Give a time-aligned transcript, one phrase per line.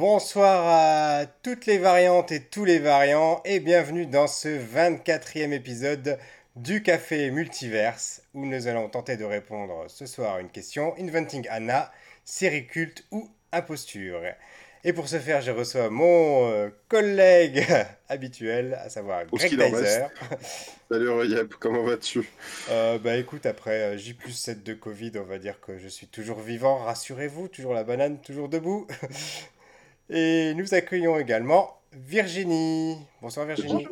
[0.00, 6.16] Bonsoir à toutes les variantes et tous les variants et bienvenue dans ce 24e épisode
[6.56, 11.46] du Café Multiverse où nous allons tenter de répondre ce soir à une question Inventing
[11.50, 11.92] Anna,
[12.24, 14.22] série culte ou imposture
[14.82, 17.66] et pour ce faire, je reçois mon euh, collègue
[18.08, 20.06] habituel, à savoir Greg Dyser.
[20.90, 22.26] Salut Royep, comment vas-tu?
[22.70, 25.88] Euh, Bah écoute, après euh, J plus 7 de Covid, on va dire que je
[25.88, 28.86] suis toujours vivant, rassurez-vous, toujours la banane, toujours debout.
[30.10, 32.98] et nous accueillons également Virginie.
[33.22, 33.86] Bonsoir Virginie.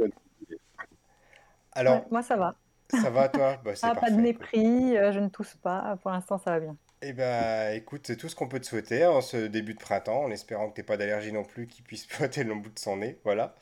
[1.72, 2.54] Alors, moi ça va.
[2.90, 3.60] Ça va toi?
[3.64, 6.76] Bah, ah, Pas de mépris, je ne tousse pas, pour l'instant ça va bien.
[7.00, 10.24] Eh bien, écoute, c'est tout ce qu'on peut te souhaiter en ce début de printemps,
[10.24, 12.78] en espérant que tu n'aies pas d'allergie non plus qui puisse pointer le bout de
[12.78, 13.18] son nez.
[13.24, 13.54] Voilà.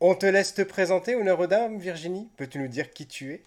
[0.00, 2.28] On te laisse te présenter, honneur aux dames, Virginie?
[2.36, 3.42] Peux-tu nous dire qui tu es?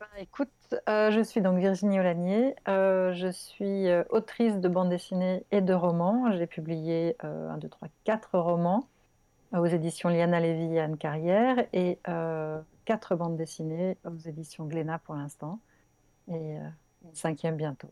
[0.00, 2.54] Ben, écoute, euh, je suis donc Virginie Olanier.
[2.68, 6.30] Euh, je suis euh, autrice de bande dessinée et de romans.
[6.36, 8.88] J'ai publié 1, 2, 3, 4 romans
[9.52, 11.98] aux éditions Liana Lévy et Anne Carrière et
[12.84, 15.60] 4 bandes dessinées aux éditions Glénat pour l'instant.
[16.28, 16.56] Et
[17.04, 17.90] une cinquième bientôt.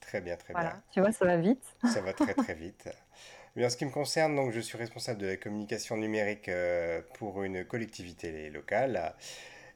[0.00, 0.82] Très bien, très bien.
[0.92, 1.64] Tu vois, ça va vite.
[1.92, 2.88] Ça va très très vite.
[3.56, 7.02] Mais en ce qui me concerne, donc, je suis responsable de la communication numérique euh,
[7.14, 9.14] pour une collectivité locale.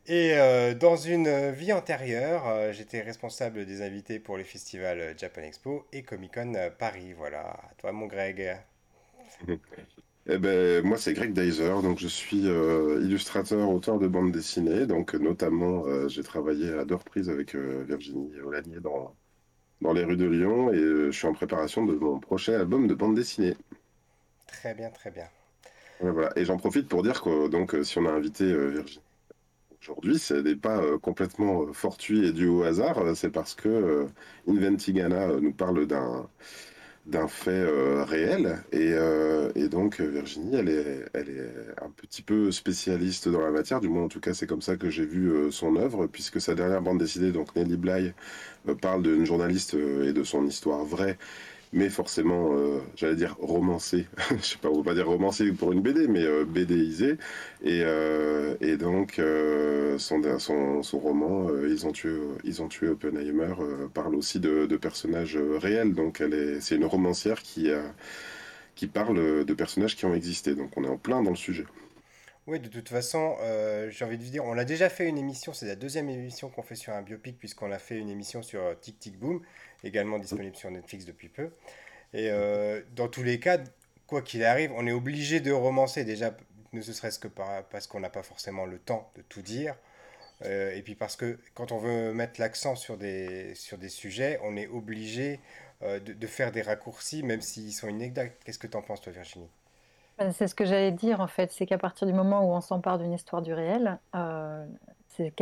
[0.06, 5.42] Et euh, dans une vie antérieure, euh, j'étais responsable des invités pour les festivals Japan
[5.42, 7.14] Expo et Comic Con Paris.
[7.14, 8.58] Voilà, toi mon Greg.
[10.26, 14.86] Eh ben, moi, c'est Greg Dyser, donc je suis illustrateur, auteur de bande dessinée.
[14.86, 19.14] Donc, notamment, j'ai travaillé à deux reprises avec Virginie Olanier dans
[19.84, 22.86] dans les rues de Lyon et euh, je suis en préparation de mon prochain album
[22.86, 23.54] de bande dessinée.
[24.46, 25.28] Très bien, très bien.
[26.00, 26.32] voilà.
[26.36, 29.04] Et j'en profite pour dire que donc, euh, si on a invité euh, Virginie
[29.84, 34.06] aujourd'hui, ce n'est pas complètement fortuit et dû au hasard, c'est parce que
[34.48, 36.28] Inventigana nous parle d'un
[37.06, 38.62] d'un fait euh, réel.
[38.72, 43.50] Et, euh, et, donc, Virginie, elle est, elle est un petit peu spécialiste dans la
[43.50, 43.80] matière.
[43.80, 46.40] Du moins, en tout cas, c'est comme ça que j'ai vu euh, son œuvre, puisque
[46.40, 48.14] sa dernière bande dessinée, donc Nelly Bly,
[48.80, 51.18] parle d'une journaliste et de son histoire vraie
[51.74, 55.82] mais forcément, euh, j'allais dire romancé, je sais pas, on pas dire romancé pour une
[55.82, 57.18] BD, mais euh, BDisé.
[57.62, 59.20] Et, euh, et donc,
[59.98, 61.92] son, son, son, roman, ils, ont
[62.68, 63.54] tué, Oppenheimer,
[63.92, 65.94] parle aussi de, personnages réels.
[65.94, 66.22] Donc,
[66.60, 67.70] c'est une romancière qui,
[68.76, 70.54] qui parle de personnages qui ont existé.
[70.54, 71.64] Donc, on est en plein dans le sujet.
[72.46, 73.36] Oui, de toute façon,
[73.88, 76.50] j'ai envie de vous dire, on a déjà fait une émission, c'est la deuxième émission
[76.50, 79.40] qu'on fait sur un biopic, puisqu'on a fait une émission sur Tic Tic Boom
[79.82, 81.50] également disponible sur Netflix depuis peu.
[82.12, 83.58] Et euh, dans tous les cas,
[84.06, 86.36] quoi qu'il arrive, on est obligé de romancer déjà,
[86.72, 89.76] ne serait-ce que parce qu'on n'a pas forcément le temps de tout dire.
[90.42, 94.38] Euh, et puis parce que quand on veut mettre l'accent sur des, sur des sujets,
[94.42, 95.40] on est obligé
[95.82, 98.42] euh, de, de, faire des raccourcis, même s'ils sont inexacts.
[98.44, 99.48] Qu'est-ce que tu en penses, toi, Virginie?
[100.30, 101.50] C'est ce que j'allais dire, en fait.
[101.50, 103.98] C'est qu'à partir du moment où on s'empare d'une histoire du réel,
[105.08, 105.34] c'est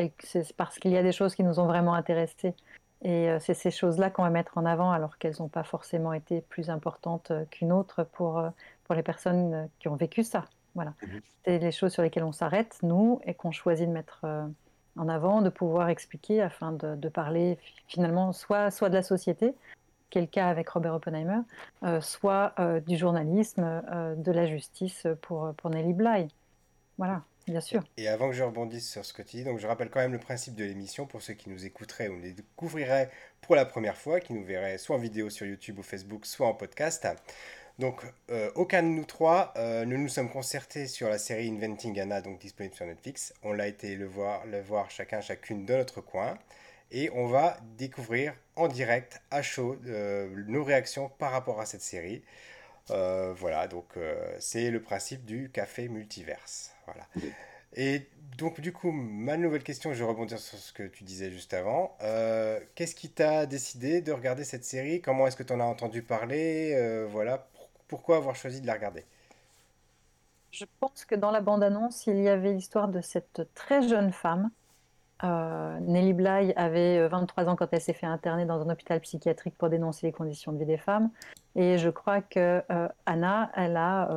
[0.56, 2.54] parce qu'il y a des choses qui nous ont vraiment intéressés
[3.02, 6.12] et euh, c'est ces choses-là qu'on va mettre en avant alors qu'elles n'ont pas forcément
[6.12, 8.50] été plus importantes euh, qu'une autre pour, euh,
[8.84, 10.44] pour les personnes qui ont vécu ça.
[10.74, 10.94] Voilà.
[11.02, 11.20] Mhm.
[11.44, 14.24] C'est les choses sur lesquelles on s'arrête, nous, et qu'on choisit de mettre
[14.96, 17.58] en avant, de pouvoir expliquer afin de, de parler
[17.88, 19.54] finalement soit, soit de la société,
[20.12, 21.40] qui est le cas avec Robert Oppenheimer,
[22.00, 22.54] soit
[22.86, 23.82] du journalisme,
[24.16, 26.28] de la justice pour, pour Nelly Bly.
[26.98, 27.22] Voilà.
[27.46, 27.82] Bien sûr.
[27.96, 30.12] Et avant que je rebondisse sur ce que tu dis, donc je rappelle quand même
[30.12, 33.96] le principe de l'émission pour ceux qui nous écouteraient ou nous découvriraient pour la première
[33.96, 37.08] fois, qui nous verraient soit en vidéo sur YouTube ou Facebook, soit en podcast.
[37.78, 41.98] Donc, euh, aucun de nous trois, euh, nous nous sommes concertés sur la série Inventing
[41.98, 43.34] Anna, donc disponible sur Netflix.
[43.42, 46.38] On l'a été le voir, le voir chacun, chacune de notre coin.
[46.92, 51.82] Et on va découvrir en direct, à chaud, euh, nos réactions par rapport à cette
[51.82, 52.22] série.
[52.88, 53.86] voilà, donc
[54.38, 56.72] c'est le principe du café multiverse.
[56.86, 57.06] Voilà.
[57.74, 58.06] Et
[58.36, 61.54] donc, du coup, ma nouvelle question, je vais rebondir sur ce que tu disais juste
[61.54, 61.96] avant.
[62.02, 65.00] Euh, qu'est-ce qui t'a décidé de regarder cette série?
[65.00, 66.74] Comment est-ce que tu en as entendu parler?
[66.74, 67.48] Euh, Voilà,
[67.88, 69.04] pourquoi avoir choisi de la regarder?
[70.50, 74.50] Je pense que dans la bande-annonce, il y avait l'histoire de cette très jeune femme
[75.24, 79.00] euh, Nelly Bly avait 23 euh, ans quand elle s'est fait interner dans un hôpital
[79.00, 81.10] psychiatrique pour dénoncer les conditions de vie des femmes.
[81.54, 84.08] Et je crois que euh, Anna, elle a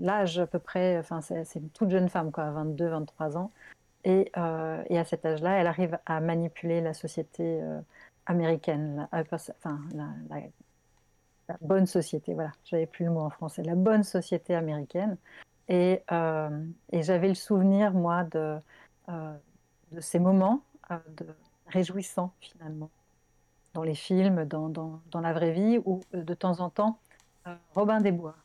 [0.00, 3.50] l'âge à peu près, enfin c'est une toute jeune femme, quoi, 22, 23 ans.
[4.04, 7.60] Et, à cet âge-là, elle arrive à manipuler la société
[8.26, 14.02] américaine, la, enfin la, bonne société, voilà, j'avais plus le mot en français, la bonne
[14.02, 15.16] société américaine.
[15.68, 18.58] Et j'avais le souvenir, moi, de
[19.92, 20.98] de ces moments euh,
[21.66, 22.90] réjouissants finalement
[23.74, 26.98] dans les films, dans, la vraie vie, où euh, de temps en temps,
[27.46, 28.36] euh, Robin des Bois,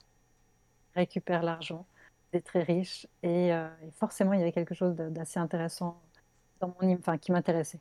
[0.96, 1.86] récupère l'argent
[2.32, 3.08] des très riches.
[3.24, 3.52] Et,
[3.94, 6.00] forcément, il y avait quelque chose d'assez intéressant
[6.60, 7.80] dans mon enfin, qui m'intéressait.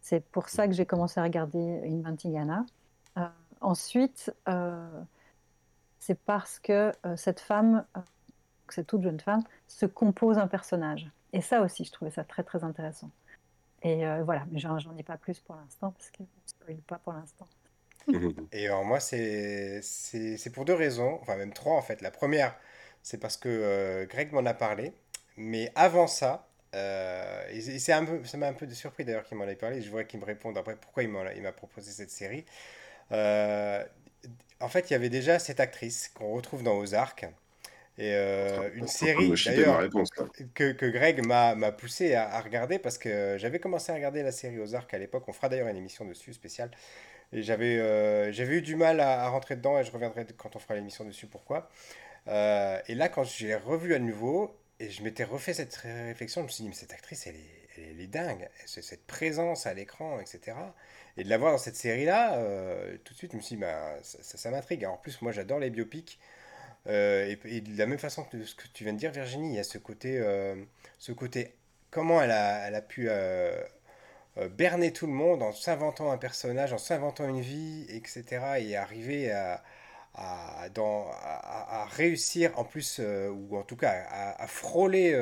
[0.00, 2.64] C'est pour ça que j'ai commencé à regarder Inventigana.
[3.60, 4.32] ensuite,
[5.98, 7.84] c'est parce que cette femme,
[8.68, 11.10] cette toute jeune femme, se compose un personnage.
[11.34, 13.10] Et ça aussi, je trouvais ça très très intéressant.
[13.82, 16.76] Et euh, voilà, mais j'en ai pas plus pour l'instant parce que je ne spoil
[16.86, 17.46] pas pour l'instant.
[18.52, 19.82] Et alors moi, c'est
[20.54, 22.00] pour deux raisons, enfin même trois en fait.
[22.02, 22.56] La première,
[23.02, 24.92] c'est parce que euh, Greg m'en a parlé.
[25.36, 29.48] Mais avant ça, euh, et un peu, ça m'a un peu surpris d'ailleurs qu'il m'en
[29.48, 29.82] ait parlé.
[29.82, 32.44] Je voudrais qu'il me réponde après pourquoi il m'a proposé cette série.
[33.10, 37.26] en fait, il y avait déjà cette actrice qu'on retrouve dans Ozark,
[37.96, 39.88] et euh, une série d'ailleurs
[40.54, 44.58] que, que, Greg m'a poussé à, regarder parce que j'avais commencé à regarder la série
[44.58, 45.24] Ozark à l'époque.
[45.28, 46.70] On fera d'ailleurs une émission dessus spéciale.
[47.32, 50.74] Et j'avais euh, eu du mal à, rentrer dedans et je reviendrai quand on fera
[50.74, 51.70] l'émission dessus pourquoi.
[52.26, 56.46] Euh, et là, quand j'ai revu à nouveau et je m'étais refait cette réflexion, je
[56.46, 58.48] me suis dit, mais cette actrice, elle est, elle est dingue.
[58.66, 60.56] Cette présence à l'écran, etc.
[61.16, 62.40] Et de la voir dans cette série-là,
[63.04, 64.84] tout de suite, je me suis dit, bah, ça, ça, ça m'intrigue.
[64.84, 66.18] En plus, moi, j'adore les biopics.
[66.86, 69.56] Euh, et, de la même façon que ce que tu viens de dire, Virginie, il
[69.56, 70.54] y a ce côté, euh,
[70.98, 71.54] ce côté
[71.90, 73.62] comment elle a, elle a pu euh,
[74.50, 78.24] berner tout le monde en s'inventant un personnage, en s'inventant une vie, etc.
[78.58, 79.62] Et arriver à,
[80.14, 84.06] à, dans, à, réussir, en plus, ou en tout cas
[84.38, 85.16] à, frôler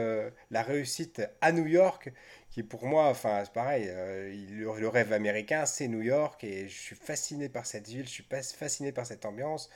[0.50, 2.11] la réussite à New York,
[2.50, 6.97] qui pour moi, enfin, c'est pareil, le, rêve américain, c'est New York, et je suis
[6.97, 9.70] fasciné par cette ville, je suis fasciné par cette ambiance.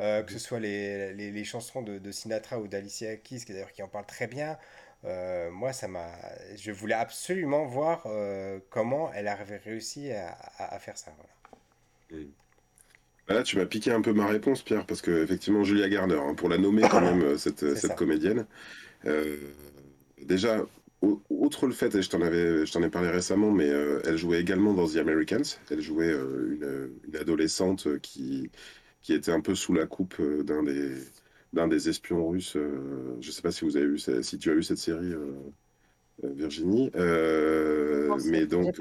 [0.00, 3.72] Euh, que ce soit les, les, chansons de, de, Sinatra ou d'Alicia Keys, qui d'ailleurs
[3.72, 4.56] qui en parle très bien.
[5.04, 6.08] Euh, moi, ça m'a,
[6.56, 11.12] je voulais absolument voir euh, comment elle avait réussi à, à, faire ça.
[11.16, 12.24] Voilà.
[13.26, 16.18] Bah là, tu m'as piqué un peu ma réponse, Pierre, parce que effectivement, Julia Garner,
[16.18, 18.46] hein, pour la nommer quand même cette, cette comédienne.
[20.22, 20.64] déjà,
[21.02, 24.40] outre le fait, et je t'en avais, je t'en ai parlé récemment, mais elle jouait
[24.40, 25.58] également dans The Americans.
[25.70, 28.50] Elle jouait une, une, adolescente qui
[29.02, 30.94] qui était un peu sous la coupe euh, d'un des,
[31.52, 32.56] d'un des espions russes.
[32.56, 35.12] Euh, je ne sais pas si, vous avez vu, si tu as vu cette série.
[35.12, 35.32] Euh,
[36.20, 36.90] Virginie.
[36.96, 38.74] mais donc,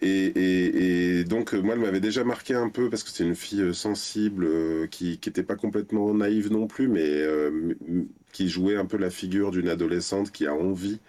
[0.00, 3.74] et, et, donc moi, elle m'avait déjà marqué un peu parce que c'est une fille
[3.74, 7.26] sensible qui n'était pas complètement naïve non plus, mais
[8.30, 11.00] qui jouait un peu la figure d'une adolescente qui a envie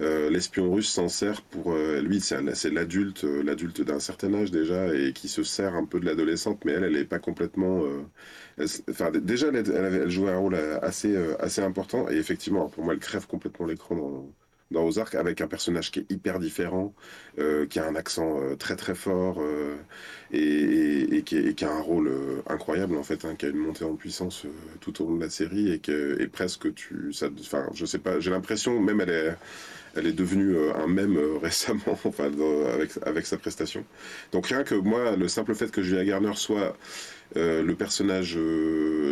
[0.00, 4.50] euh, l'espion russe s'en sert pour euh, lui, c'est l'adulte, euh, l'adulte d'un certain âge
[4.50, 7.82] déjà et qui se sert un peu de l'adolescente, mais elle, elle n'est pas complètement.
[8.90, 13.00] enfin, déjà, elle, elle, jouait un rôle assez assez important et effectivement, pour moi, elle
[13.00, 14.32] crève complètement l'écran dans
[14.70, 16.94] dans Ozark avec un personnage qui est hyper différent,
[17.36, 19.40] qui a un accent très très fort
[20.32, 22.10] et, qui, a un rôle
[22.48, 24.46] incroyable en fait, hein, qui a une montée en puissance
[24.80, 28.20] tout au long de la série et que et presque tu, enfin je sais pas,
[28.20, 29.00] j'ai l'impression même
[29.96, 32.30] elle est devenue euh, un mème euh, récemment, enfin,
[32.74, 33.84] avec, avec sa prestation.
[34.32, 36.76] Donc rien que moi, le simple fait que Julia Garner soit
[37.36, 38.38] euh, le personnage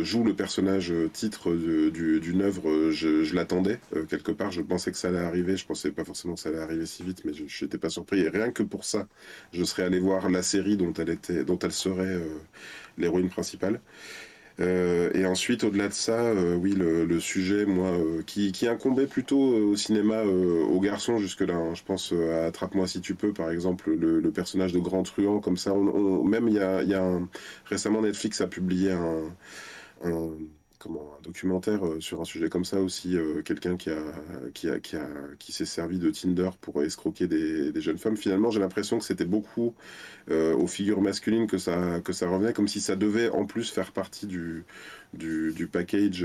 [0.02, 4.50] joue le personnage titre d'une œuvre, je, l'attendais quelque part.
[4.50, 5.57] Je pensais que ça allait arriver.
[5.57, 8.21] Je pensais pas forcément que ça allait arriver si vite, mais je n'étais pas surpris.
[8.21, 9.09] Et rien que pour ça,
[9.52, 12.21] je serais allé voir la série dont elle était, dont elle serait
[12.99, 13.81] l'héroïne principale.
[14.62, 19.38] Euh, et ensuite, au-delà de ça, euh, oui, le, sujet, moi, euh, qui, incombait plutôt
[19.38, 21.54] au cinéma aux garçons jusque-là.
[21.54, 21.75] Hein.
[21.75, 25.57] je pense à Attrape-moi si tu peux, par exemple, le, personnage de Grand Truand, comme
[25.57, 25.75] ça.
[25.75, 27.28] même, il y a, un,
[27.66, 30.31] récemment, Netflix a publié un
[30.83, 34.03] comment, un documentaire euh, sur un sujet comme ça aussi, euh, quelqu'un qui, a,
[34.53, 35.07] qui, a, qui, a,
[35.39, 38.17] qui s'est servi de Tinder pour escroquer des, jeunes femmes.
[38.17, 39.75] Finalement, j'ai l'impression que c'était beaucoup
[40.31, 43.71] euh, aux figures masculines que ça, que ça revenait, comme si ça devait en plus
[43.71, 44.65] faire partie du,
[45.15, 46.23] du, package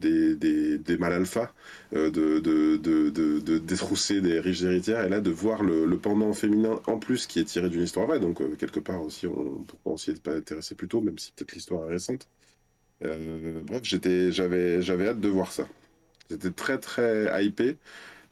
[0.00, 1.52] des, des, des mal alpha,
[1.92, 6.80] de, de, de, détrousser des riches héritières, et là de voir le, le, pendant féminin
[6.86, 8.20] en plus qui est tiré d'une histoire vraie.
[8.20, 11.32] Donc, quelque part aussi, on, pourquoi on s'y est pas intéressé plus tôt, même si
[11.32, 12.28] peut-être l'histoire est récente.
[13.04, 15.66] Euh, bref, j'étais, j'avais, j'avais hâte de voir ça.
[16.30, 17.76] J'étais très très hypé.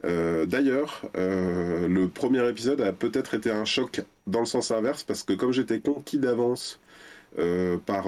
[0.05, 5.03] Euh, d'ailleurs, euh, le premier épisode a peut-être été un choc dans le sens inverse
[5.03, 6.79] parce que comme j'étais conquis d'avance
[7.85, 8.05] par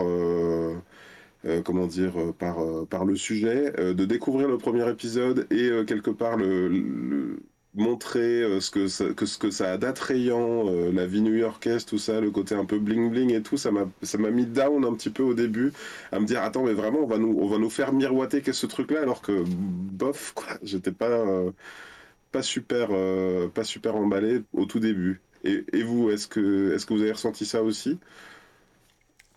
[1.65, 7.39] comment dire par par le sujet, de découvrir le premier épisode et quelque part le
[7.77, 11.85] montrer euh, ce que ça, que ce que ça a d'attrayant, euh, la vie new-yorkaise,
[11.85, 14.47] tout ça, le côté un peu bling bling et tout, ça m'a ça m'a mis
[14.47, 15.71] down un petit peu au début,
[16.11, 18.53] à me dire attends mais vraiment on va nous on va nous faire miroiter qu'est
[18.53, 21.51] ce truc là alors que bof quoi, j'étais pas euh,
[22.31, 22.89] pas super
[23.53, 25.21] pas super emballé au tout début.
[25.43, 27.99] Et, et vous est-ce que est-ce que vous avez ressenti ça aussi?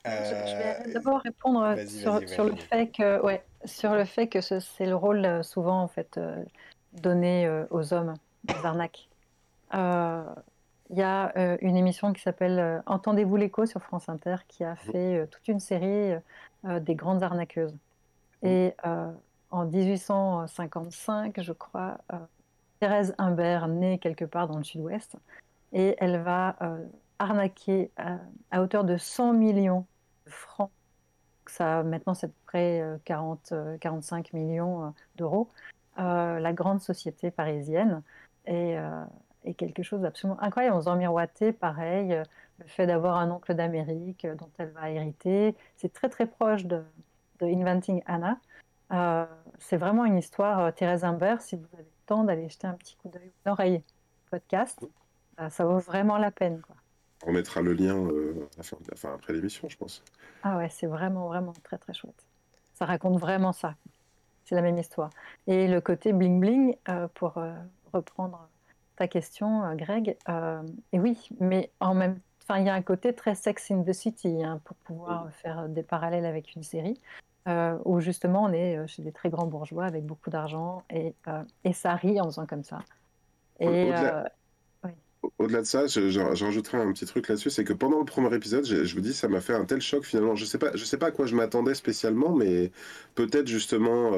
[0.06, 4.86] Je, vais d'abord répondre sur, sur le fait que, ouais, sur le fait que c'est
[4.86, 6.18] le rôle souvent en fait
[6.94, 9.08] donné aux hommes des arnaques.
[9.72, 15.26] Il y a une émission qui s'appelle Entendez-vous l'écho sur France Inter qui a fait
[15.28, 16.14] toute une série
[16.64, 17.76] des grandes arnaqueuses.
[18.42, 18.74] Et
[19.50, 21.98] en 1855, je crois,
[22.80, 25.16] Thérèse Humbert naît quelque part dans le sud-ouest
[25.72, 26.56] et elle va
[27.20, 27.90] arnaquer
[28.50, 29.86] à, hauteur de 100 millions
[30.26, 30.70] de francs.
[31.46, 35.48] Ça, maintenant, c'est à peu près 40, 45 millions d'euros.
[35.96, 38.02] la grande société parisienne.
[38.50, 38.76] Et
[39.44, 40.76] et quelque chose d'absolument incroyable.
[40.76, 42.24] On s'en miroiter, pareil, euh,
[42.58, 45.56] le fait d'avoir un oncle d'Amérique euh, dont elle va hériter.
[45.76, 46.82] C'est très très proche de,
[47.42, 48.38] Inventing Anna.
[48.92, 49.24] Euh,
[49.58, 52.96] c'est vraiment une histoire, Thérèse Imbert, si vous avez le temps d'aller jeter un petit
[52.96, 53.82] coup d'œil, oreille
[54.30, 54.86] podcast,
[55.48, 56.60] ça vaut vraiment la peine.
[56.60, 56.76] Quoi.
[57.26, 57.96] On mettra le lien
[58.58, 60.04] enfin, après l'émission, je pense.
[60.42, 62.26] Ah ouais, c'est vraiment, vraiment très très chouette.
[62.74, 63.74] Ça raconte vraiment ça.
[64.44, 65.08] C'est la même histoire.
[65.46, 66.76] Et le côté bling bling,
[67.14, 67.42] pour
[67.92, 68.48] reprendre
[68.96, 70.16] ta question, euh, Greg.
[70.28, 73.82] Euh, et oui, mais en même temps, il y a un côté très Sex in
[73.82, 77.00] the City hein, pour pouvoir faire des parallèles avec une série.
[77.48, 81.14] Euh, où justement on est chez des très grands bourgeois avec beaucoup d'argent et,
[81.64, 82.80] et, ça rit en faisant comme ça.
[83.60, 83.90] Et,
[85.38, 88.34] au-delà de ça, je, je, rajouterai un petit truc là-dessus, c'est que pendant le premier
[88.34, 90.34] épisode, je, je vous dis, ça m'a fait un tel choc finalement.
[90.34, 92.70] Je sais pas, je sais pas à quoi je m'attendais spécialement, mais
[93.14, 94.12] peut-être justement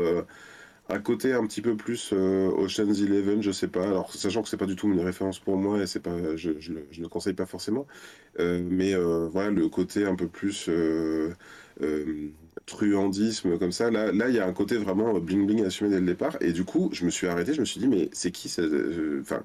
[0.88, 3.84] à côté un petit peu plus euh, Ocean's Eleven, je sais pas.
[3.86, 6.58] Alors sachant que c'est pas du tout une référence pour moi et c'est pas, je,
[6.60, 7.86] je, le, le conseille pas forcément.
[8.40, 10.68] Euh, mais euh, voilà le côté un peu plus
[12.66, 13.90] truandisme comme ça.
[13.90, 16.36] Là, là, il y a un côté vraiment bling bling assumé dès le départ.
[16.40, 18.48] Et du coup, je me suis arrêté, je me suis dit mais c'est qui
[19.20, 19.44] Enfin.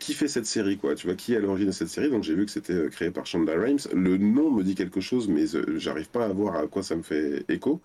[0.00, 0.94] qui fait cette série quoi?
[0.94, 2.10] Tu vois qui est à l'origine de cette série?
[2.10, 5.28] Donc j'ai vu que c'était créé par Shonda Rhimes le nom me dit quelque chose
[5.28, 5.44] mais
[5.76, 7.80] j'arrive pas à voir à quoi ça me fait écho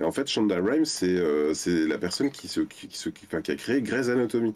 [0.00, 1.54] et en fait, Shonda Rhimes, c'est euh,
[1.88, 4.54] la personne qui, se, qui, qui, qui, a créé Grey's Anatomy.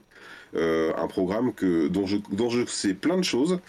[0.56, 3.60] Euh, un programme que, dont, je, dont je sais plein de choses.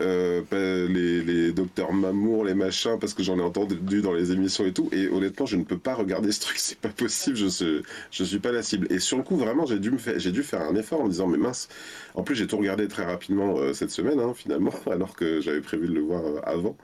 [0.00, 0.40] Euh,
[0.88, 4.72] les, les docteurs Mamour, les machins, parce que j'en ai entendu dans les émissions et
[4.72, 4.88] tout.
[4.92, 8.24] Et honnêtement, je ne peux pas regarder ce truc, c'est pas possible, je suis, je
[8.24, 8.86] suis pas la cible.
[8.90, 11.36] Et sur le coup, vraiment, j'ai dû, dû faire un effort en me disant, mais
[11.38, 11.68] mince.
[12.14, 15.60] En plus, j'ai tout regardé très rapidement euh, cette semaine, hein, finalement, alors que j'avais
[15.60, 16.76] prévu de le voir avant.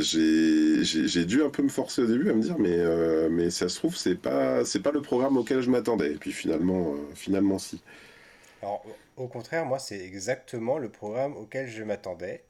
[0.00, 2.78] J'ai dû un peu me forcer au début à me dire, mais,
[3.28, 6.12] mais ça se trouve, c'est pas, pas le programme auquel je m'attendais.
[6.12, 7.82] Et puis finalement, finalement, si.
[8.62, 8.84] Alors,
[9.16, 12.42] au contraire, moi, c'est exactement le programme auquel je m'attendais.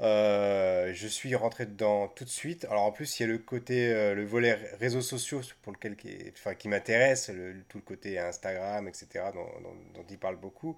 [0.00, 2.64] Euh, je suis rentré dedans tout de suite.
[2.66, 5.96] Alors en plus, il y a le côté, euh, le volet réseaux sociaux pour lequel
[5.96, 7.30] qui, m'intéresse,
[7.68, 10.76] tout le côté Instagram, etc., dont, il parle beaucoup.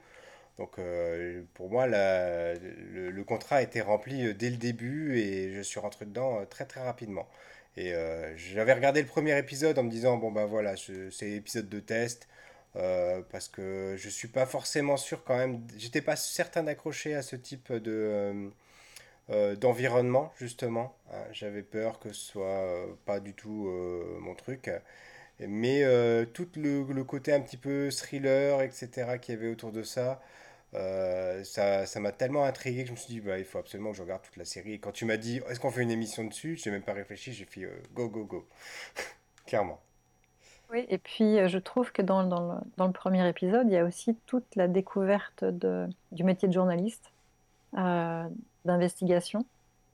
[0.59, 5.61] Donc euh, pour moi, le, le, contrat a été rempli dès le début et je
[5.63, 7.29] suis rentré dedans très très rapidement.
[7.77, 7.93] Et
[8.37, 12.29] j'avais regardé le premier épisode en me disant, bon ben voilà, c'est épisode de test.
[12.77, 17.23] Euh, parce que je suis pas forcément sûr quand même, j'étais pas certain d'accrocher à
[17.23, 18.51] ce type de euh,
[19.31, 20.97] euh, d'environnement justement.
[21.33, 23.71] J'avais peur que ce soit pas du tout
[24.21, 24.71] mon truc.
[25.41, 25.83] Mais
[26.33, 30.21] tout le, côté un petit peu thriller, etc., qu'il y avait autour de ça,
[30.73, 33.97] ça, ça m'a tellement intrigué que je me suis dit, bah, il faut absolument que
[33.99, 34.75] je regarde toute la série.
[34.75, 37.33] Et quand tu m'as dit, est-ce qu'on fait une émission dessus, j'ai même pas réfléchi,
[37.33, 38.49] j'ai fait go, go, go.
[39.47, 39.84] Clairement.
[40.71, 43.73] Oui, et puis euh, je trouve que dans, dans, le, dans, le, premier épisode, il
[43.73, 47.13] y a aussi toute la découverte de, du métier de journaliste,
[47.77, 48.25] euh,
[48.65, 49.45] d'investigation.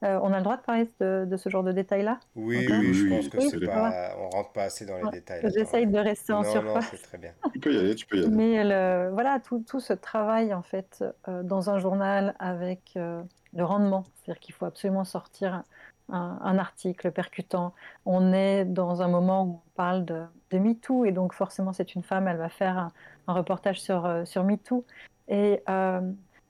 [0.03, 2.19] Euh, on a le droit de parler de, de ce genre de détails-là?
[2.35, 5.43] Oui, oui, je pense que c'est pas, on rentre pas assez dans les détails.
[5.55, 6.93] J'essaye de rester en surface.
[6.93, 7.33] Non, très bien.
[7.53, 8.31] Tu peux y aller, tu peux y aller.
[8.31, 14.07] Mais le, voilà, tout, tout, ce travail en fait dans un journal avec le rendement,
[14.15, 15.65] c'est-à-dire qu'il faut absolument sortir
[16.12, 17.75] un, article percutant.
[18.07, 21.95] On est dans un moment où on parle de, de MeToo et donc forcément c'est
[21.95, 22.90] une femme, elle va faire
[23.26, 24.85] un, reportage sur, euh, sur MeToo.
[25.29, 26.00] Et euh,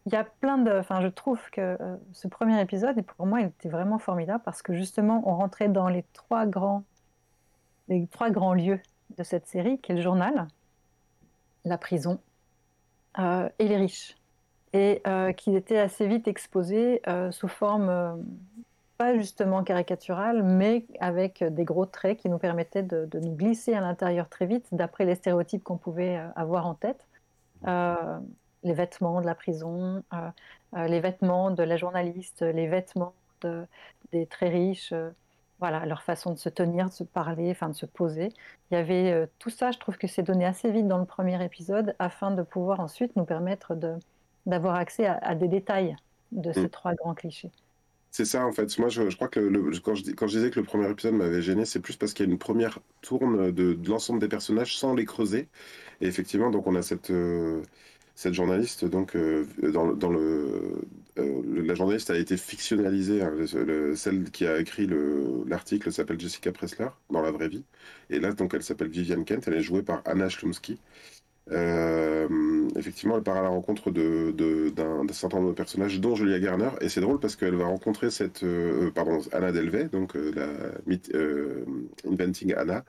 [0.06, 0.72] il y a plein de...
[0.72, 4.42] Enfin, je trouve que euh, ce premier épisode, et pour moi, il était vraiment formidable
[4.44, 6.84] parce que justement, on rentrait dans les trois grands,
[7.88, 8.80] les trois grands lieux
[9.18, 10.48] de cette série, qui est le journal,
[11.64, 12.18] la prison
[13.18, 14.16] et les riches.
[14.72, 15.02] Et
[15.36, 17.02] qui étaient assez vite exposés
[17.32, 18.24] sous forme
[19.00, 23.80] pas justement caricatural, mais avec des gros traits qui nous permettaient de, nous glisser à
[23.80, 27.00] l'intérieur très vite, d'après les stéréotypes qu'on pouvait euh, avoir en tête.
[27.66, 28.18] Euh,
[28.62, 33.64] les vêtements de la prison, euh, les vêtements de la journaliste, les vêtements de,
[34.12, 34.92] des très riches,
[35.60, 38.28] voilà, leur façon de se tenir, de se parler, enfin de se poser.
[38.70, 41.42] Il y avait tout ça, je trouve que c'est donné assez vite dans le premier
[41.42, 43.72] épisode, afin de pouvoir ensuite nous permettre
[44.44, 45.96] d'avoir accès à, à, des détails
[46.32, 46.68] de ces mm.
[46.68, 47.50] trois grands clichés.
[48.10, 48.76] C'est ça en fait.
[48.78, 49.40] Moi, je, crois que
[49.80, 52.32] quand, je, disais que le premier épisode m'avait gêné, c'est plus parce qu'il y a
[52.32, 55.48] une première tourne de, l'ensemble des personnages sans les creuser.
[56.00, 57.62] Et effectivement, donc on a cette, euh,
[58.16, 60.82] cette journaliste, donc euh, dans, euh,
[61.16, 63.22] le, la journaliste a été fictionnalisée.
[63.22, 63.34] Hein,
[63.94, 64.88] celle qui a écrit
[65.46, 67.64] l'article s'appelle Jessica Pressler dans la vraie vie.
[68.10, 69.44] Et là, donc, elle s'appelle Vivian Kent.
[69.46, 70.80] Elle est jouée par Anna Schlumsky.
[71.52, 72.28] Euh,
[72.76, 76.70] effectivement, elle part à la rencontre d'un de, certain nombre de personnages, dont Julia Garner,
[76.80, 80.48] et c'est drôle parce qu'elle va rencontrer cette, euh, pardon, Anna Delvey, donc euh, la
[82.08, 82.84] Inventing Anna,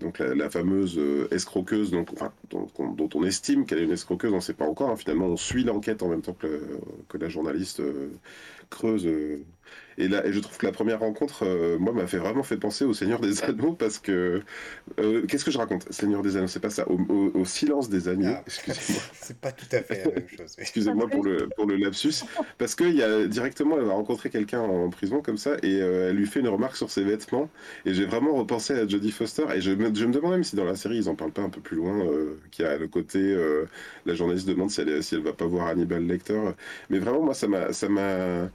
[0.00, 4.40] donc la, fameuse escroqueuse, donc, enfin, dont, on estime qu'elle est une escroqueuse, on ne
[4.40, 4.90] sait pas encore.
[4.90, 4.96] Hein.
[4.96, 6.60] finalement, on suit l'enquête en même temps que,
[7.08, 7.80] que la journaliste
[8.68, 9.08] creuse
[9.98, 12.56] et, là, et je trouve que la première rencontre, euh, moi, m'a fait vraiment fait
[12.56, 14.42] penser au Seigneur des Anneaux parce que.
[15.00, 15.92] Euh, qu'est-ce que je raconte?
[15.92, 16.86] Seigneur des Anneaux, c'est pas ça.
[16.88, 19.02] Au, silence des agneaux, ah, excusez-moi.
[19.12, 20.54] c'est pas tout à fait la même chose.
[20.58, 22.24] excusez-moi pour le, pour le lapsus.
[22.58, 26.10] Parce qu'il y a directement, elle va rencontrer quelqu'un en prison comme ça et euh,
[26.10, 27.50] elle lui fait une remarque sur ses vêtements.
[27.84, 29.46] Et j'ai vraiment repensé à Jodie Foster.
[29.54, 31.42] Et je me, je me demande même si dans la série, ils en parlent pas
[31.42, 32.06] un peu plus loin,
[32.52, 33.36] qu'il y a le côté.
[34.06, 36.40] la journaliste demande si elle, si elle va pas voir Hannibal Lecter.
[36.88, 37.72] Mais vraiment, moi, ça m'a.
[37.72, 38.48] Ça m'a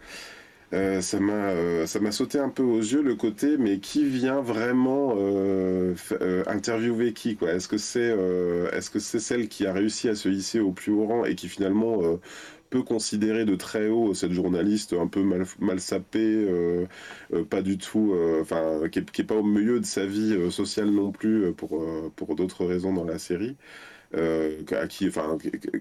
[0.74, 4.06] euh, ça m'a euh, ça m'a sauté un peu aux yeux le côté mais qui
[4.06, 5.94] vient vraiment euh,
[6.48, 7.51] interviewer qui quoi?
[7.51, 8.15] Est-ce que c'est
[8.74, 11.36] est-ce que c'est celle qui a réussi à se hisser au plus haut rang et
[11.36, 12.01] qui finalement
[12.70, 16.48] peut considérer de très haut cette journaliste un peu mal, sapée,
[17.50, 21.12] pas du tout, enfin, qui, n'est est pas au milieu de sa vie sociale non
[21.12, 23.58] plus pour, pour d'autres raisons dans la série?
[24.15, 25.38] Euh, à qui, enfin,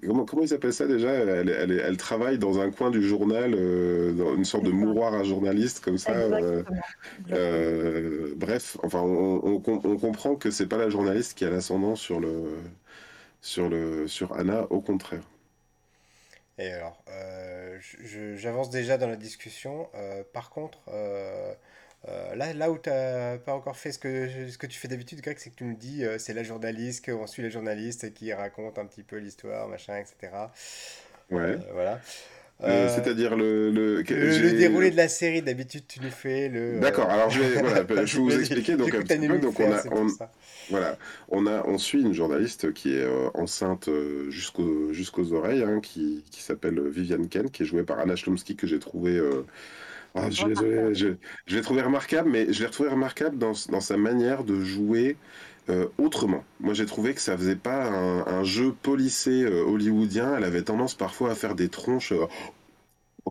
[0.06, 1.10] comment, comment ils appellent ça déjà?
[1.10, 5.12] Elle, elle, elle, travaille dans un coin du journal, euh, dans une sorte de mouroir
[5.12, 6.12] à journaliste comme ça.
[7.30, 12.20] Euh, bref, enfin, on, on, comprend que c'est pas la journaliste qui a l'ascendant sur
[12.20, 12.56] le,
[13.42, 15.24] sur le, sur Anna, au contraire.
[16.56, 17.04] Et alors,
[18.36, 19.88] j'avance déjà dans la discussion.
[20.32, 20.78] par contre,
[22.08, 24.88] euh, là, là où tu n'as pas encore fait ce que, ce que tu fais
[24.88, 28.12] d'habitude, Greg, c'est que tu me dis euh, c'est la journaliste, qu'on suit la journaliste
[28.12, 30.32] qui raconte un petit peu l'histoire, machin, etc.
[31.30, 31.40] Ouais.
[31.40, 32.00] Euh, voilà.
[32.60, 34.02] C'est-à-dire le, le...
[34.02, 36.78] le, déroulé de la série, d'habitude tu nous fais le.
[36.78, 39.38] D'accord, alors je vais, voilà, je vais vous expliquer donc un petit peu.
[39.38, 40.06] Donc on a, on,
[40.70, 40.96] voilà,
[41.28, 43.88] on a, on suit une journaliste qui est enceinte
[44.28, 48.54] jusqu'aux jusqu'aux oreilles, hein, qui, qui s'appelle Viviane Ken, qui est jouée par Anna Schlumsky
[48.54, 49.20] que j'ai trouvé
[50.14, 54.44] ah, je, je, l'ai trouvé remarquable, mais je l'ai retrouvé remarquable dans, dans, sa manière
[54.44, 55.16] de jouer
[55.70, 56.44] euh, autrement.
[56.60, 60.36] Moi, j'ai trouvé que ça faisait pas un, jeu policé euh, hollywoodien.
[60.36, 62.12] Elle avait tendance parfois à faire des tronches.
[62.12, 62.26] Euh,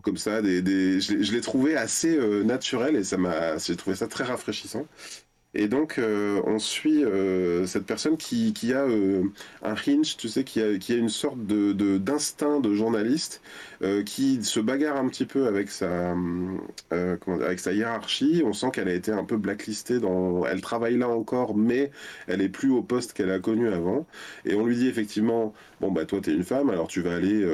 [0.02, 1.00] comme ça, des, des...
[1.00, 4.86] je l'ai trouvé assez naturel et ça m'a, j'ai trouvé ça très rafraîchissant.
[5.54, 9.24] Et donc, euh, on suit euh, cette personne qui, a euh,
[9.62, 13.42] un hinge, tu sais, qui a, une sorte d'instinct de, journaliste,
[14.06, 16.14] qui se bagarre un petit peu avec sa,
[16.90, 18.42] avec sa hiérarchie.
[18.44, 19.98] On sent qu'elle a été un peu blacklistée.
[20.48, 21.90] Elle travaille là encore, mais
[22.28, 24.06] elle est plus au poste qu'elle a connu avant.
[24.44, 27.16] Et on lui dit effectivement, bon, bah toi, tu es une femme, alors tu vas
[27.16, 27.44] aller...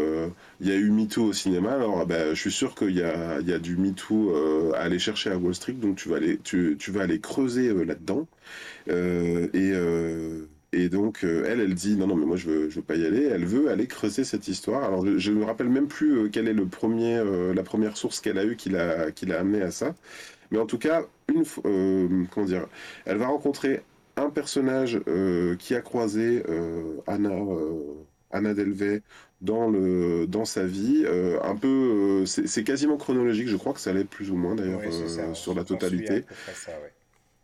[0.61, 3.41] Il y a eu MeToo au cinéma, alors bah, je suis sûr qu'il y a,
[3.41, 6.39] il y a du MeToo à aller chercher à Wall Street, donc tu vas aller,
[6.45, 8.29] tu, tu vas aller creuser là-dedans.
[8.89, 12.71] Euh, et, euh, et donc, euh, elle, elle dit non, non, mais moi, je veux,
[12.71, 13.25] je veux pas y aller.
[13.25, 14.85] Elle veut aller creuser cette histoire.
[14.85, 17.23] Alors, je ne me rappelle même plus quelle est le premier,
[17.55, 19.95] la première source qu'elle a eue qui l'a, qui l'a amené à ça.
[20.51, 21.45] Mais en tout cas, une,
[22.31, 22.67] comment dire,
[23.05, 23.83] elle va rencontrer
[24.17, 25.01] un personnage
[25.59, 26.43] qui a croisé
[27.07, 27.31] Anna,
[28.31, 29.03] Anna Delvey
[29.41, 31.05] dans, le, dans sa vie.
[31.43, 34.81] un peu, c'est, quasiment chronologique, je crois que ça l'est plus ou moins d'ailleurs
[35.35, 36.25] sur la totalité.
[36.55, 36.73] Ça,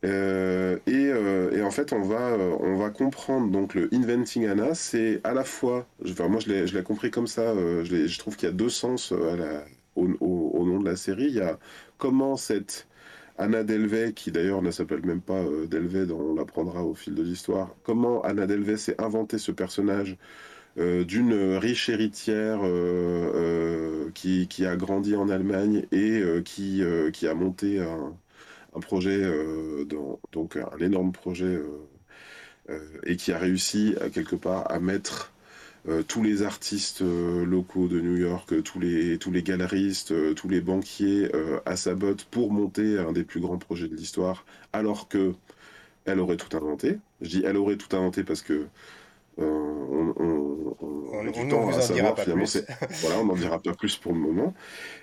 [0.04, 4.74] euh, euh, et, en fait, on va, euh, on va comprendre donc le Inventing Anna,
[4.74, 8.52] c'est à la fois, enfin, moi je l'ai compris comme ça, je, trouve qu'il y
[8.52, 11.26] a deux sens au, nom de la série.
[11.26, 11.58] Il y a
[11.98, 12.86] comment cette
[13.38, 17.74] Anna Delvey, qui d'ailleurs ne s'appelle même pas Delvey, on l'apprendra au fil de l'histoire,
[17.82, 20.16] comment Anna Delvey s'est inventé ce personnage
[20.76, 22.60] d'une riche héritière
[24.12, 28.12] qui, qui, a grandi en Allemagne et qui, qui a monté un
[28.74, 29.84] un projet, euh,
[30.32, 31.68] donc un énorme projet, euh,
[32.70, 35.30] euh, et qui a réussi quelque part à mettre
[36.08, 41.30] tous les artistes locaux de New York, tous les, tous les galeristes, tous les banquiers
[41.66, 45.34] à sa botte pour monter un des plus grands projets de l'histoire, alors que
[46.06, 47.00] elle aurait tout inventé.
[47.20, 48.66] Je dis elle aurait tout inventé parce que
[49.38, 50.44] on, on,
[51.30, 52.44] du temps à savoir finalement.
[53.00, 54.54] voilà, on n'en dira pas plus pour le moment.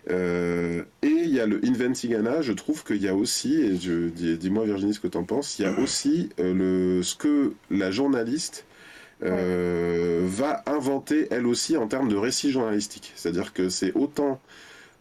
[0.10, 4.38] Euh, et il y a le Inventing Anna, je trouve qu'il y a aussi, et
[4.38, 6.54] dis-moi Virginie ce que tu en penses, il y a aussi euh,
[6.98, 8.66] le, ce que la journaliste
[9.24, 13.14] euh, va inventer elle aussi en termes de récit journalistique.
[13.16, 14.40] C'est-à-dire que c'est autant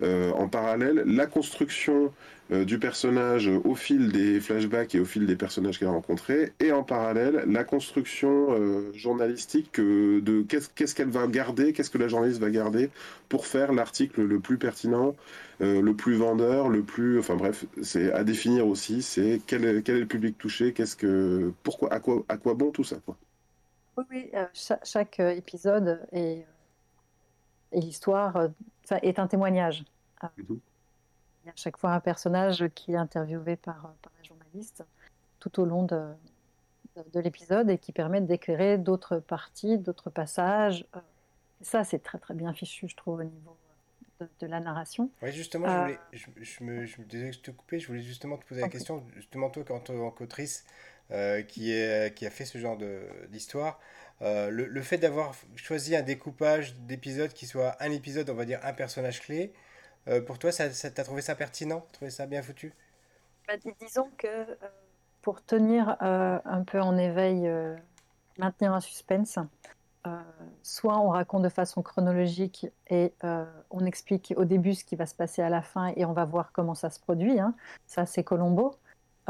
[0.02, 2.10] en parallèle la construction
[2.50, 6.72] du personnage au fil des flashbacks et au fil des personnages qu'elle a rencontrés, et
[6.72, 12.50] en parallèle la construction journalistique de qu'est-ce qu'elle va garder, qu'est-ce que la journaliste va
[12.50, 12.90] garder
[13.28, 15.14] pour faire l'article le plus pertinent,
[15.60, 20.06] le plus vendeur, le plus, enfin bref, c'est à définir aussi, c'est quel, est le
[20.06, 23.16] public touché, qu'est-ce que, pourquoi, à quoi, à quoi bon tout ça, quoi.
[24.10, 26.46] Oui, euh, chaque, euh, épisode est,
[27.72, 28.48] et l'histoire euh,
[29.02, 29.84] est un témoignage.
[31.42, 34.85] Il y a à chaque fois un personnage qui est interviewé par, par la journaliste
[35.38, 36.12] tout au long de,
[37.12, 40.87] de, l'épisode et qui permet d'éclairer d'autres parties, d'autres passages.
[41.62, 43.57] ça, c'est très très bien fichu, je trouve, au niveau
[44.40, 45.11] de, la narration.
[45.22, 48.61] Oui, justement, je, voulais, je, me, je me te couper, je voulais justement te poser
[48.61, 50.66] la question, justement toi, quand, en qu'autrice,
[51.11, 52.79] euh, qui, est, qui a fait ce genre
[53.31, 53.81] d'histoire.
[54.22, 58.44] Euh, le, le, fait d'avoir choisi un découpage d'épisodes qui soit un épisode, on va
[58.44, 59.55] dire un personnage clé,
[60.08, 61.84] euh, pour toi, ça, ça t'as trouvé ça pertinent?
[61.92, 62.72] Trouvé ça bien foutu?
[63.46, 64.46] Bah, Disons que
[65.22, 67.50] pour tenir un peu en éveil,
[68.38, 69.38] maintenir un suspense,
[70.62, 73.12] soit on raconte de façon chronologique et
[73.70, 76.24] on explique au début ce qui va se passer à la fin et on va
[76.24, 77.38] voir comment ça se produit.
[77.38, 77.54] Hein.
[77.86, 78.76] Ça, c'est Colombo.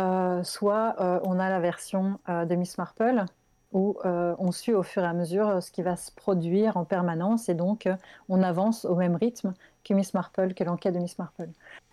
[0.01, 3.25] Euh, soit euh, on a la version euh, de Miss Marple
[3.73, 7.49] où on suit au fur et à mesure ce qui va se produire en permanence
[7.49, 7.89] et donc
[8.29, 9.55] on avance au même rythme
[9.85, 11.49] que Miss Marple, que l'enquête de Miss Marple.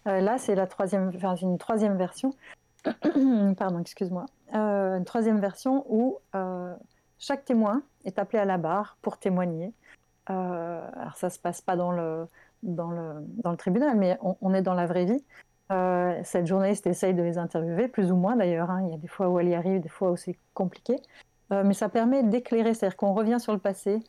[0.05, 1.11] là, c'est la troisième,
[1.41, 2.33] une troisième version.
[3.57, 4.25] Pardon, excuse-moi.
[4.53, 6.17] une troisième version où
[7.19, 9.71] chaque témoin est appelé à la barre pour témoigner.
[10.25, 12.27] alors ça se passe pas dans le,
[12.63, 15.23] dans le, dans le tribunal, mais on, est dans la vraie vie.
[15.71, 18.71] Euh, cette journaliste essaye de les interviewer, plus ou moins d'ailleurs.
[18.71, 18.83] Hein.
[18.85, 20.97] Il y a des fois où elle y arrive, des fois où c'est compliqué.
[21.51, 23.99] Euh, mais ça permet d'éclairer, c'est-à-dire qu'on revient sur le passé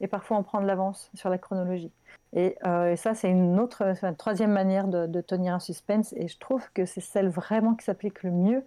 [0.00, 1.92] et parfois on prend de l'avance sur la chronologie.
[2.34, 6.12] Et, euh, ça, c'est une autre, une troisième manière de, tenir un suspense.
[6.14, 8.64] Et je trouve que c'est celle vraiment qui s'applique le mieux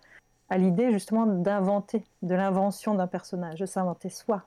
[0.49, 4.43] à l'idée justement d'inventer, de l'invention d'un personnage, de s'inventer soi.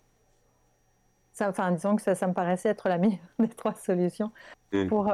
[1.32, 4.30] Ça, enfin, disons que ça, ça, me paraissait être la meilleure des trois solutions
[4.72, 4.86] mmh.
[4.86, 5.12] pour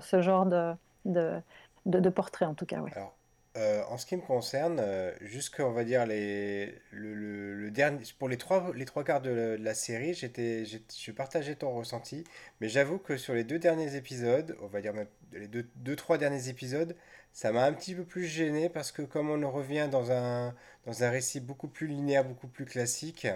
[0.00, 0.72] ce genre de,
[1.04, 1.40] de
[1.88, 2.80] de, portrait en tout cas.
[2.80, 2.92] Ouais.
[2.94, 3.14] Alors,
[3.58, 8.36] euh, en ce qui me concerne, euh, jusqu'à va dire les, le, dernier, pour les
[8.36, 12.24] trois, les trois quarts de la, série, j'étais, je partageais ton ressenti,
[12.60, 15.96] mais j'avoue que sur les deux derniers épisodes, on va dire même les deux, deux
[15.96, 16.94] trois derniers épisodes,
[17.32, 20.54] ça m'a un petit peu plus gêné parce que comme on revient dans un,
[20.86, 23.26] dans un récit beaucoup plus linéaire, beaucoup plus classique,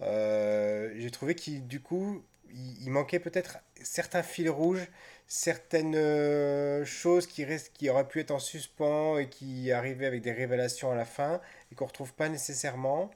[0.00, 2.22] euh, j'ai trouvé qu'il du coup
[2.54, 4.86] il, manquait peut-être certains fils rouges,
[5.26, 10.22] certaines euh, choses qui, restent, qui auraient pu être en suspens et qui arrivaient avec
[10.22, 11.40] des révélations à la fin
[11.70, 13.10] et qu'on ne retrouve pas nécessairement.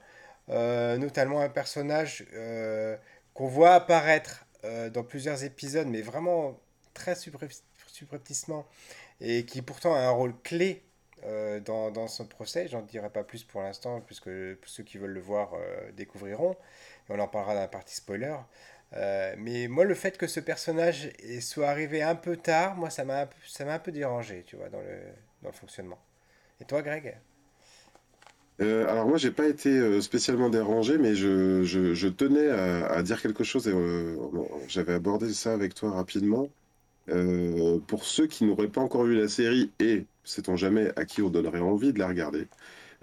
[0.50, 2.96] Euh, notamment un personnage euh,
[3.34, 4.44] qu'on voit apparaître
[4.92, 6.58] dans plusieurs épisodes, mais vraiment
[6.92, 8.66] très subrepticement,
[9.20, 10.82] et qui pourtant a un rôle clé
[11.64, 12.66] dans, dans, ce procès.
[12.66, 14.28] J'en dirai pas plus pour l'instant, puisque
[14.66, 15.52] ceux qui veulent le voir
[15.96, 16.56] découvriront.
[17.08, 18.34] Et on en parlera dans la partie spoiler.
[18.96, 23.04] Euh, mais moi, le fait que ce personnage soit arrivé un peu tard, moi, ça
[23.04, 24.98] m'a ça m'a un peu dérangé, tu vois, dans le,
[25.42, 25.98] dans le fonctionnement.
[26.60, 27.16] Et toi, Greg?
[28.60, 33.02] Euh, alors moi, j'ai pas été euh, spécialement dérangé, mais je, je, tenais à, à,
[33.02, 33.74] dire quelque chose et
[34.68, 36.48] j'avais abordé ça avec toi rapidement.
[37.86, 41.30] pour ceux qui n'auraient pas encore vu la série et, sait-on jamais, à qui on
[41.30, 42.48] donnerait envie de la regarder,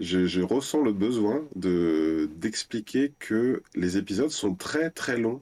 [0.00, 5.40] je, je ressens le besoin de d'expliquer que les épisodes sont très très longs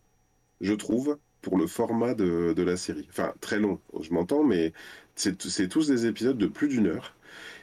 [0.60, 3.06] je trouve, pour le format de, la série.
[3.10, 4.72] Enfin, très long, je m'entends, mais
[5.14, 7.14] c'est tous des épisodes de plus d'une heure.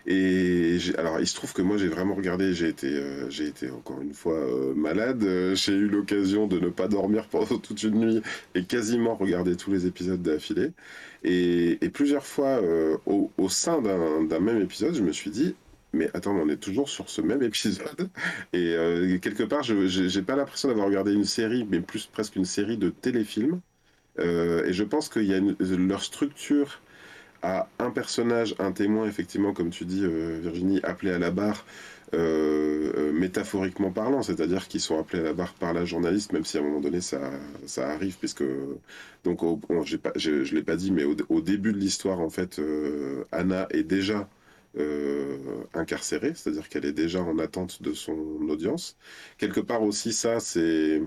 [0.07, 2.53] Et alors, il se trouve que moi, j'ai vraiment regardé.
[2.53, 5.23] J'ai été, euh, été encore une fois euh, malade.
[5.53, 8.21] J'ai eu l'occasion de ne pas dormir pendant toute une nuit
[8.55, 10.71] et quasiment regarder tous les épisodes d'affilée.
[11.23, 15.55] Et, plusieurs fois, euh, au, sein d'un même épisode, je me suis dit
[15.93, 18.09] mais attends, on est toujours sur ce même épisode.
[18.53, 22.35] Et euh, quelque part, je n'ai pas l'impression d'avoir regardé une série, mais plus presque
[22.35, 23.59] une série de téléfilms.
[24.19, 25.41] Euh, et je pense qu'il y a
[25.77, 26.81] leur structure
[27.43, 31.65] à un personnage, un témoin, effectivement, comme tu dis, euh, Virginie, appelé à la barre,
[33.13, 36.59] métaphoriquement parlant, c'est-à-dire qu'ils sont appelés à la barre par la journaliste, même si à
[36.59, 37.31] un moment donné ça,
[37.65, 38.43] ça arrive, puisque
[39.23, 39.39] donc
[39.85, 42.59] je ne l'ai pas dit, mais au, au début de l'histoire, en fait,
[43.31, 44.27] Anna est déjà
[44.77, 48.13] euh, incarcérée, c'est-à-dire qu'elle est déjà en attente de son
[48.49, 48.97] audience.
[49.37, 51.01] Quelque part aussi, ça, c'est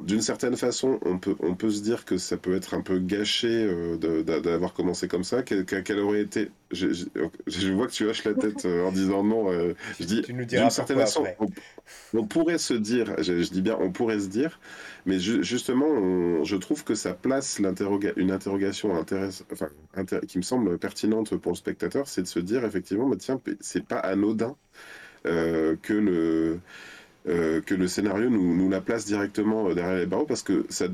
[0.00, 2.98] d'une certaine façon, on peut, on peut se dire que ça peut être un peu
[2.98, 5.42] gâché euh, d'avoir commencé comme ça.
[5.42, 6.50] Quelle, aurait été.
[6.70, 7.06] Je,
[7.72, 9.50] vois que tu hoches la tête euh, en disant non.
[9.50, 11.24] Euh, je dis, d'une certaine façon,
[12.12, 14.60] on, pourrait se dire, je, dis bien, on pourrait se dire,
[15.06, 17.66] mais justement, je trouve que ça place une
[18.30, 19.68] interrogation enfin,
[20.26, 23.84] qui me semble pertinente pour le spectateur, c'est de se dire effectivement, bah, tiens, c'est
[23.84, 24.56] pas anodin
[25.24, 26.60] que le
[27.28, 30.64] euh, que le scénario nous, nous, la place directement euh, derrière les barreaux parce que
[30.68, 30.86] ça,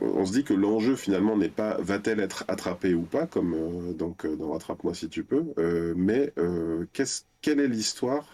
[0.00, 3.92] on se dit que l'enjeu finalement n'est pas va-t-elle être attrapée ou pas comme euh,
[3.92, 5.44] donc dans Rattrape-moi si tu peux
[5.94, 6.32] mais
[7.42, 8.26] quelle est l'histoire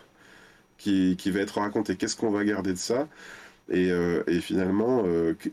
[0.79, 1.97] qui, qui, va être racontée?
[1.97, 3.09] Qu'est-ce qu'on va garder de ça?
[3.69, 5.05] Et, et finalement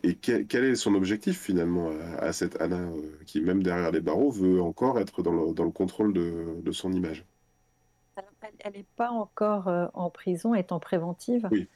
[0.04, 2.80] et quel, est son objectif finalement à, cette Anna
[3.26, 6.72] qui même derrière les barreaux veut encore être dans le, dans le contrôle de, de
[6.72, 7.26] son image?
[8.60, 11.48] Elle n'est pas encore en prison, elle est en préventive.
[11.52, 11.68] Oui.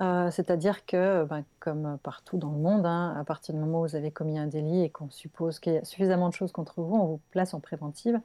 [0.00, 3.86] Euh, c'est-à-dire que, ben, comme partout dans le monde, hein, à partir du moment où
[3.86, 6.82] vous avez commis un délit et qu'on suppose qu'il y a suffisamment de choses contre
[6.82, 8.20] vous, on vous place en préventive.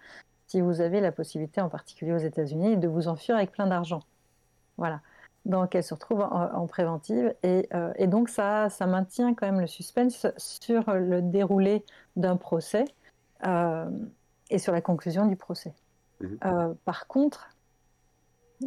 [0.47, 4.01] Si vous avez la possibilité, en particulier aux États-Unis, de vous enfuir avec plein d'argent.
[4.77, 5.01] Voilà.
[5.45, 9.61] Donc elle se retrouve en, préventive et, euh, et, donc ça, ça maintient quand même
[9.61, 11.85] le suspense sur le déroulé
[12.17, 12.83] d'un procès
[13.45, 13.89] euh,
[14.49, 15.73] et sur la conclusion du procès.
[16.19, 16.73] Mmh.
[16.83, 17.49] par contre,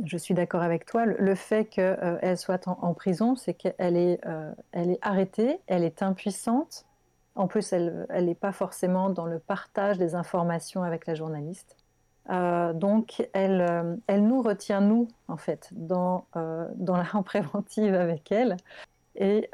[0.05, 1.05] je suis d'accord avec toi.
[1.05, 5.85] Le, fait qu'elle euh, soit en, prison, c'est qu'elle est, euh, elle est arrêtée, elle
[5.85, 6.85] est impuissante.
[7.35, 11.77] En plus, elle n'est pas forcément dans le partage des informations avec la journaliste.
[12.29, 18.57] Euh, donc, elle, elle nous retient, nous, en fait, dans, dans la préventive avec elle.
[19.17, 19.49] Et,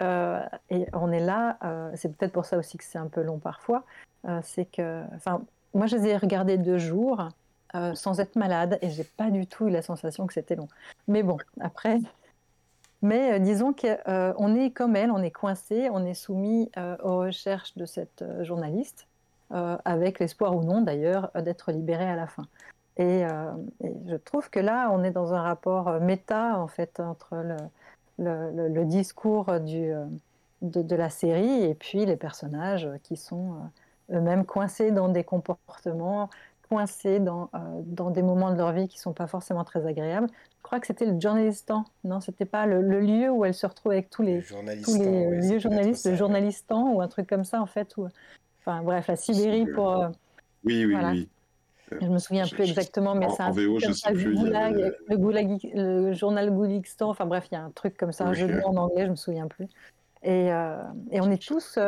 [0.71, 1.59] et on est là,
[1.95, 3.85] c'est peut-être pour ça aussi que c'est un peu long parfois.
[4.43, 5.43] c'est que, enfin,
[5.75, 7.29] moi, je les ai regardés deux jours.
[7.77, 10.69] Euh, sans être malade et j'ai pas du tout eu la sensation que c'était long.
[11.09, 11.99] Mais bon, après.
[13.03, 16.71] Mais euh, disons qu'on euh, est comme elle, on est coincé, on est soumis
[17.03, 19.07] aux recherches de cette journaliste,
[19.51, 22.47] avec l'espoir ou non d'ailleurs d'être libéré à la fin.
[22.97, 23.25] Et,
[24.09, 27.37] je trouve que là, on est dans un rapport méta en fait entre
[28.19, 33.71] le, discours de, la série et puis les personnages qui sont
[34.11, 36.31] eux-mêmes coincés dans des comportements
[36.69, 39.87] coincés dans, euh, dans des moments de leur vie qui ne sont pas forcément très
[39.87, 40.29] agréables.
[40.31, 43.93] Je crois que c'était le journalistan, non C'était pas le, lieu où elle se retrouve
[43.93, 47.67] avec tous les, tous les lieux journalistes, le journalistan ou un truc comme ça en
[47.67, 47.95] fait.
[48.61, 49.91] Enfin bref, la Sibérie pour.
[49.91, 50.09] Euh,
[50.65, 51.29] oui, oui, oui.
[52.01, 56.13] Je me souviens plus exactement, mais c'est un VO, je sais plus, le, goulag, le
[56.15, 58.71] journal Gouligstan, enfin bref, il y a un truc comme ça, un jeu de mots
[58.71, 59.69] en anglais, je me souviens plus.
[60.25, 61.79] Et, euh, et on est tous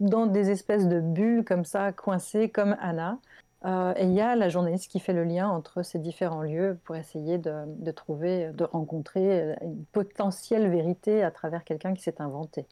[0.00, 3.18] dans des espèces de bulles comme ça, coincés comme Anna.
[3.64, 6.78] Euh, et il y a la journaliste qui fait le lien entre ces différents lieux
[6.84, 12.66] pour essayer de, trouver, de rencontrer une potentielle vérité à travers quelqu'un qui s'est inventé.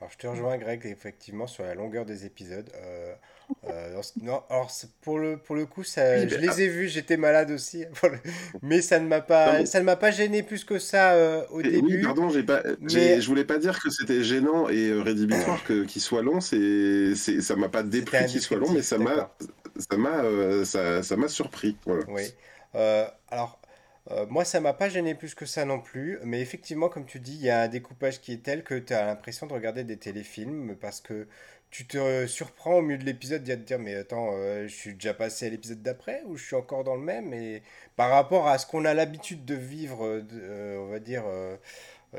[0.00, 2.68] Alors, je te rejoins, Greg, effectivement, sur la longueur des épisodes.
[2.74, 3.12] Euh,
[3.68, 7.50] euh, non, alors, pour le, pour le coup, ça, je les ai vus, j'étais malade
[7.50, 7.84] aussi.
[8.62, 11.98] mais ça ne m'a pas, ça ne m'a pas gêné plus que ça au début.
[11.98, 13.20] Oui, pardon, j'ai pas, mais...
[13.20, 16.40] je voulais pas dire que c'était gênant et rédhibitoire qu'il soit long.
[16.40, 19.30] C'est, ça m'a pas dépris qu'il soit long, mais ça m'a,
[19.80, 21.76] ça m'a euh, ça, surpris.
[22.08, 22.22] Oui.
[22.74, 23.60] Euh, alors,
[24.10, 27.20] euh, moi, ça m'a pas gêné plus que ça non plus, mais effectivement, comme tu
[27.20, 29.84] dis, il y a un découpage qui est tel que tu as l'impression de regarder
[29.84, 31.26] des téléfilms parce que
[31.70, 35.14] tu te surprends au milieu de l'épisode de te dire mais attends, je suis déjà
[35.14, 37.32] passé à l'épisode d'après ou je suis encore dans le même?
[37.32, 37.62] Et
[37.96, 41.22] par rapport à ce qu'on a l'habitude de vivre, on va dire,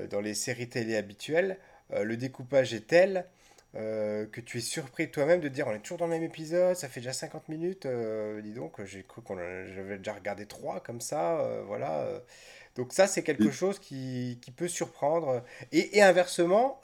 [0.10, 1.58] dans les séries télé habituelles,
[1.94, 3.26] le découpage est tel
[3.76, 6.76] euh, que tu es surpris toi-même de dire on est toujours dans le même épisode,
[6.76, 10.82] ça fait déjà 50 minutes, euh, dis donc, j'ai cru qu'on j'avais déjà regardé trois
[10.82, 12.06] comme ça, euh, voilà.
[12.76, 15.44] Donc ça c'est quelque chose qui, qui, peut surprendre.
[15.72, 16.82] Et, et inversement,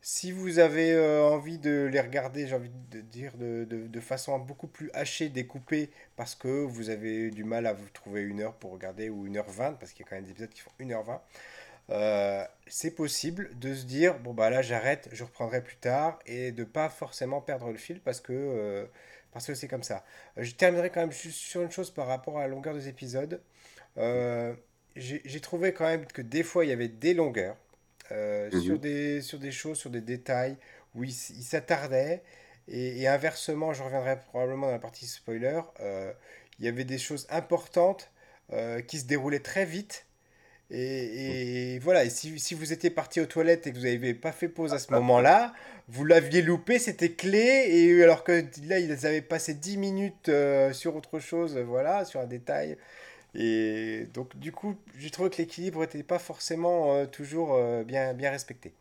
[0.00, 4.38] si vous avez envie de les regarder, j'ai envie de dire, de, de, de, façon
[4.38, 8.54] beaucoup plus hachée, découpée, parce que vous avez du mal à vous trouver une heure
[8.54, 10.60] pour regarder ou une heure vingt, parce qu'il y a quand même des épisodes qui
[10.60, 11.20] font une heure vingt.
[11.90, 16.50] Euh, c'est possible de se dire bon bah là j'arrête, je reprendrai plus tard et
[16.50, 18.86] de pas forcément perdre le fil parce que euh,
[19.32, 20.04] parce que c'est comme ça.
[20.36, 23.40] Je terminerai quand même sur une chose par rapport à la longueur des épisodes.
[23.98, 24.54] Euh,
[24.96, 27.56] j'ai trouvé quand même que des fois il y avait des longueurs
[28.10, 28.62] mhm.
[28.62, 30.56] sur, des, sur des choses, sur des détails
[30.94, 32.22] où il, s'attardait
[32.66, 35.60] et, et, inversement, je reviendrai probablement dans la partie spoiler,
[36.58, 38.10] il y avait des choses importantes
[38.88, 40.05] qui se déroulaient très vite
[40.70, 44.32] et, voilà, et si, si, vous étiez parti aux toilettes et que vous n'avez pas
[44.32, 45.52] fait pause à ce moment-là,
[45.88, 50.72] vous l'aviez loupé, c'était clé, et alors que là, ils avaient passé 10 minutes euh,
[50.72, 52.76] sur autre chose, voilà, sur un détail.
[53.34, 58.14] Et donc, du coup, j'ai trouvé que l'équilibre n'était pas forcément euh, toujours euh, bien,
[58.14, 58.72] bien respecté.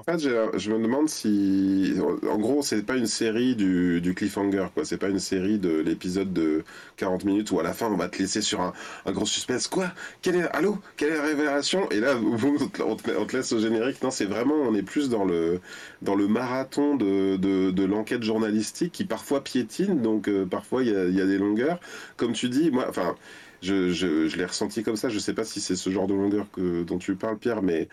[0.00, 1.94] En fait, je me demande si,
[2.26, 4.86] en gros, c'est pas une série du, du cliffhanger, quoi.
[4.86, 6.64] C'est pas une série de l'épisode de
[6.96, 8.72] 40 minutes où à la fin on va te laisser sur un,
[9.04, 9.68] un gros suspense.
[9.68, 9.92] Quoi?
[10.22, 10.78] Quelle est, allô?
[10.96, 11.86] Quelle est la révélation?
[11.90, 12.14] Et là,
[12.86, 14.02] on te, laisse au générique.
[14.02, 15.60] Non, c'est vraiment, on est plus dans le,
[16.00, 20.88] dans le marathon de, de, de l'enquête journalistique qui parfois piétine, donc euh, parfois il
[20.92, 21.78] y a, y a, des longueurs.
[22.16, 23.16] Comme tu dis, moi, enfin.
[23.62, 25.10] Je, je, je l'ai ressenti comme ça.
[25.10, 27.90] Je sais pas si c'est ce genre de longueur que, dont tu parles, Pierre, mais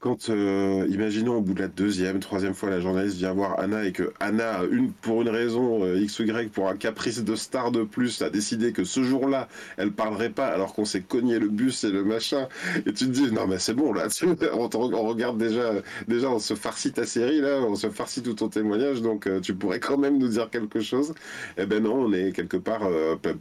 [0.00, 3.84] quand, euh, imaginons, au bout de la deuxième, troisième fois, la journaliste vient voir Anna
[3.84, 7.34] et que Anna, une, pour une raison euh, X ou Y, pour un caprice de
[7.34, 11.40] star de plus, a décidé que ce jour-là, elle parlerait pas alors qu'on s'est cogné
[11.40, 12.46] le bus et le machin.
[12.86, 14.06] Et tu te dis, non, mais c'est bon, là,
[14.52, 14.68] on,
[15.08, 15.72] regarde déjà,
[16.06, 19.40] déjà, on se farcit ta série, là, on se farcit tout ton témoignage, donc euh,
[19.40, 21.12] tu pourrais quand même nous dire quelque chose.
[21.56, 22.88] Eh ben non, on est quelque part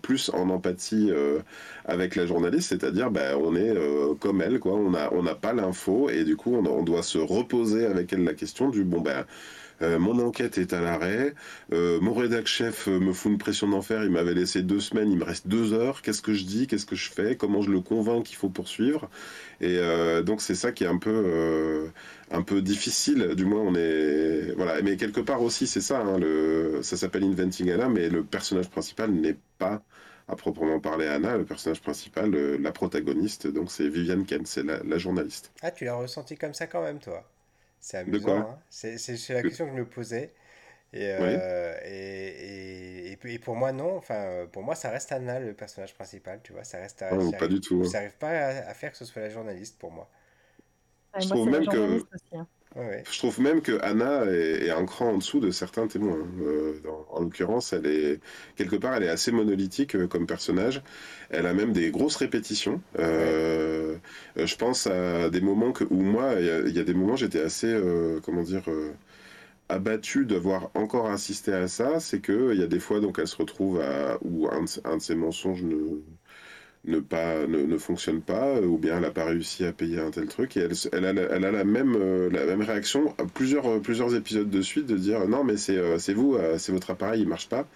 [0.02, 1.12] plus en empathie
[1.86, 3.76] avec la journaliste, c'est-à-dire, ben, on est
[4.20, 7.18] comme elle, quoi, on n'a on a pas l'info et du coup, on, doit se
[7.18, 9.26] reposer avec elle la question du bon ben.
[9.84, 11.36] Euh, mon enquête est à l'arrêt.
[11.72, 14.04] Euh, mon rédac chef me fout une pression d'enfer.
[14.04, 15.12] Il m'avait laissé deux semaines.
[15.12, 16.02] Il me reste deux heures.
[16.02, 19.08] Qu'est-ce que je dis Qu'est-ce que je fais Comment je le convainc qu'il faut poursuivre?
[19.62, 21.92] Et euh, donc c'est ça qui est un peu
[22.32, 23.36] un peu difficile.
[23.36, 24.82] Du moins on est voilà.
[24.82, 26.02] Mais quelque part aussi c'est ça.
[26.02, 26.20] Hein.
[26.82, 29.84] Ça s'appelle Inventing Anna, mais le personnage principal n'est pas
[30.28, 34.98] à proprement parler Anna, le personnage principal, la protagoniste, donc c'est Viviane Ken, c'est la,
[34.98, 35.52] journaliste.
[35.62, 37.24] Ah, tu l'as ressenti comme ça quand même, toi?
[37.80, 38.38] C'est amusant.
[38.38, 38.98] Hein c'est
[39.30, 40.34] la question que je me posais.
[40.94, 43.98] Et, euh, et, et, pour moi, non.
[43.98, 46.64] Enfin, pour moi, ça reste Anna, le personnage principal, tu vois.
[46.64, 47.02] Ça reste.
[47.02, 47.84] À, oh, pas du tout.
[47.84, 50.10] Ça n'arrive pas à, faire que ce soit la journaliste pour moi.
[51.20, 52.02] je trouve même que.
[52.34, 52.48] Hein.
[52.76, 56.28] Je trouve même que Anna est, un cran en dessous de certains témoins.
[56.42, 58.20] Euh, en l'occurrence, elle est
[58.56, 60.84] quelque part, elle est assez monolithique euh, comme personnage.
[61.30, 62.82] Elle a même des grosses répétitions.
[63.00, 63.96] Euh,
[64.36, 67.76] je pense à des moments que, où moi, il y, a des moments, j'étais assez,
[68.24, 68.64] comment dire
[69.70, 73.28] abattu d'avoir encore assisté à ça, c'est que il y a des fois donc elle
[73.28, 75.76] se retrouve à où un un de ses mensonges ne
[76.88, 80.10] ne pas ne, ne, fonctionne pas ou bien elle n'a pas réussi à payer un
[80.12, 83.26] tel truc et elle, elle, a, elle a la même euh, la même réaction à
[83.26, 86.72] plusieurs euh, plusieurs épisodes de suite de dire non mais c'est euh, c'est vous c'est
[86.72, 87.68] votre appareil il marche pas.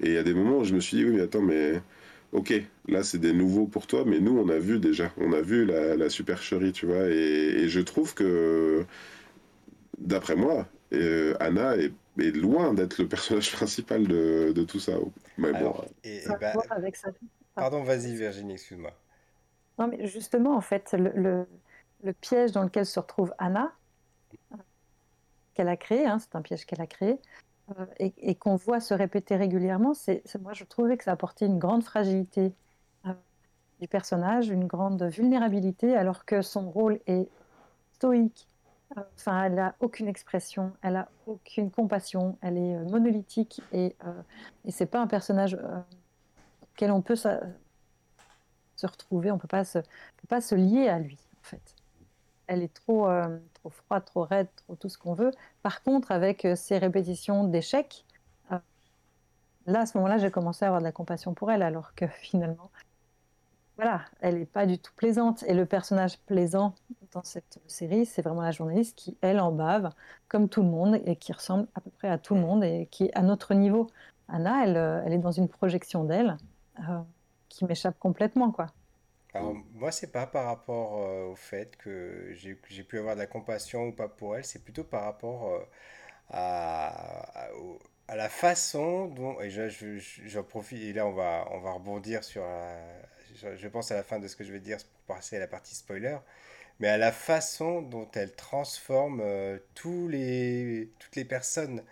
[0.00, 1.80] Et il y a des moments où je me suis dit oui mais attends mais
[2.32, 2.52] ok
[2.88, 5.64] là c'est des nouveaux pour toi mais nous on a vu déjà on a vu
[5.64, 8.84] la, la supercherie tu vois et, je trouve que
[9.98, 10.66] d'après moi
[11.40, 14.92] Anna est, est loin d'être le personnage principal de, de tout ça.
[15.38, 15.74] Mais bon.
[16.04, 17.10] Et, bah, avec sa
[17.54, 18.92] Pardon, vas-y Virginie, excuse-moi.
[19.78, 21.46] Non, mais justement, en fait, le,
[22.20, 23.72] piège dans lequel se retrouve Anna,
[25.54, 27.18] qu'elle a créé, hein, c'est un piège qu'elle a créé,
[27.78, 31.58] euh, et, qu'on voit se répéter régulièrement, c'est, moi je trouvais que ça apportait une
[31.58, 32.52] grande fragilité
[33.06, 33.12] euh,
[33.80, 37.28] du personnage, une grande vulnérabilité, alors que son rôle est
[37.92, 38.48] stoïque.
[38.98, 43.96] Euh, enfin, elle n'a aucune expression, elle n'a aucune compassion, elle est monolithique et,
[44.64, 45.56] et c'est pas un personnage
[46.74, 47.28] auquel on peut se,
[48.82, 51.74] retrouver, on ne peut pas se lier à lui, en fait.
[52.46, 55.30] Elle est trop, euh, trop froide, trop raide, trop tout ce qu'on veut.
[55.62, 58.04] Par contre, avec euh, ces répétitions d'échecs,
[58.52, 58.58] euh,
[59.66, 62.06] là, à ce moment-là, j'ai commencé à avoir de la compassion pour elle, alors que
[62.20, 62.70] finalement,
[63.76, 65.44] voilà, elle n'est pas du tout plaisante.
[65.44, 66.74] Et le personnage plaisant
[67.12, 69.90] dans cette série, c'est vraiment la journaliste qui, elle, en bave,
[70.28, 72.88] comme tout le monde, et qui ressemble à peu près à tout le monde, et
[72.90, 73.86] qui est à notre niveau.
[74.28, 76.36] Anna, elle, elle est dans une projection d'elle.
[76.80, 77.02] Euh,
[77.48, 78.66] qui m'échappe complètement, quoi.
[79.32, 83.26] Alors, moi, c'est pas par rapport euh, au fait que j'ai pu avoir de la
[83.26, 85.60] compassion ou pas pour elle, c'est plutôt par rapport euh,
[86.30, 87.48] à,
[88.14, 89.50] la façon dont, et
[90.92, 92.44] là on va, on va rebondir sur,
[93.34, 95.48] je, pense à la fin de ce que je vais dire pour passer à la
[95.48, 96.18] partie spoiler,
[96.80, 99.22] mais à la façon dont elle transforme
[99.74, 101.82] tous les, toutes les personnes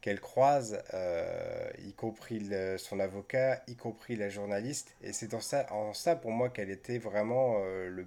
[0.00, 4.94] qu'elle croise, euh, y compris son avocat, y compris la journaliste.
[5.02, 8.06] Et c'est dans ça, en ça pour moi qu'elle était vraiment euh, le,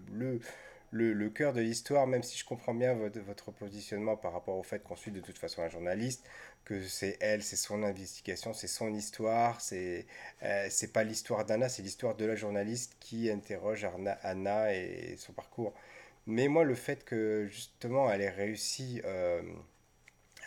[0.92, 4.58] le, le, cœur de l'histoire, même si je comprends bien votre, votre positionnement par rapport
[4.58, 6.24] au fait qu'on suit de toute façon un journaliste,
[6.66, 10.06] que c'est elle, c'est son investigation, c'est son histoire, c'est
[10.44, 13.88] euh, c'est pas l'histoire d'Anna, c'est l'histoire de la journaliste qui interroge
[14.24, 15.74] Anna, et son parcours.
[16.26, 19.02] Mais moi, le fait que justement elle ait réussi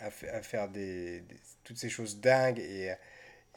[0.01, 1.23] à, faire des,
[1.63, 2.93] toutes ces choses dingues et,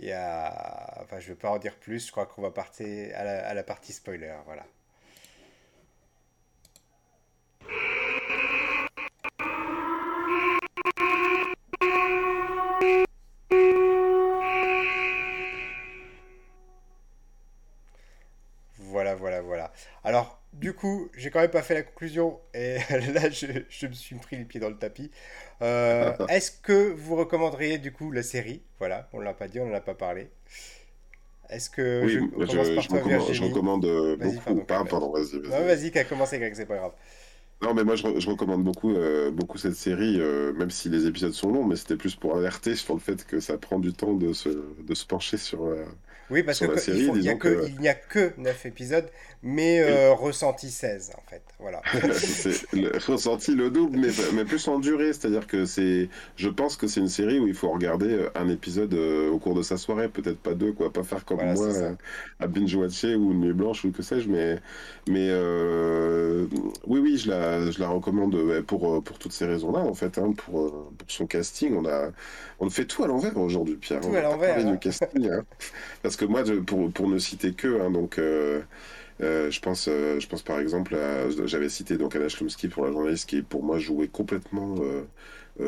[0.01, 1.01] et à...
[1.03, 3.47] Enfin, je ne vais pas en dire plus, je crois qu'on va partir à la,
[3.49, 4.67] à la partie spoiler, voilà.
[18.81, 19.73] Voilà, voilà, voilà.
[20.05, 22.79] Alors, du coup, j'ai quand même pas fait la conclusion et
[23.15, 25.11] là, je, je, me suis pris les pieds dans le tapis.
[25.63, 28.63] Euh, est-ce que vous recommanderiez du coup la série?
[28.79, 30.31] Voilà, on l'a pas dit, on n'en a pas parlé.
[31.51, 34.65] Est-ce que oui, je, recommande, je recommande euh, beaucoup.
[34.65, 35.39] Pardon, vas-y.
[35.41, 36.93] Vas-y, vas-y, vas-y qu'à commencer, Greg, c'est pas grave.
[37.63, 41.07] Non, mais moi, je, je recommande beaucoup, euh, beaucoup cette série, euh, même si les
[41.07, 43.93] épisodes sont longs, mais c'était plus pour alerter sur le fait que ça prend du
[43.93, 45.85] temps de se, de se pencher sur, euh,
[46.31, 47.01] oui, parce sur la que série.
[47.01, 49.11] il, faut, il, y a que, n'y a que 9 épisodes,
[49.43, 51.43] mais ressenti 16 en fait.
[51.59, 51.83] Voilà.
[52.73, 55.13] le ressenti le double, mais, mais plus en durée.
[55.13, 58.95] C'est-à-dire que c'est, je pense que c'est une série où il faut regarder un épisode
[58.95, 60.93] au cours de sa soirée, peut-être pas deux, quoi.
[60.93, 61.69] Pas faire comme Voilà, moi
[62.39, 64.61] à binge-watcher ou une nuit blanche ou que sais-je, mais,
[65.09, 65.31] mais
[66.87, 69.95] oui, oui, je la, je la recommande euh, pour, euh, pour toutes ces raisons-là, en
[69.95, 71.75] fait, hein, pour, euh, pour son casting.
[71.77, 72.11] On a,
[72.61, 74.01] on fait tout à l'envers aujourd'hui, Pierre.
[74.01, 74.77] Tout on à l'envers, hein.
[74.77, 75.45] casting, hein.
[76.03, 78.19] Parce que moi, pour, pour ne citer que, hein, donc.
[78.19, 78.61] euh,
[79.23, 82.87] euh, je pense, euh, je pense par exemple, à- j'avais cité donc Anna Chlumsky pour
[82.87, 84.77] la journaliste qui pour moi jouait complètement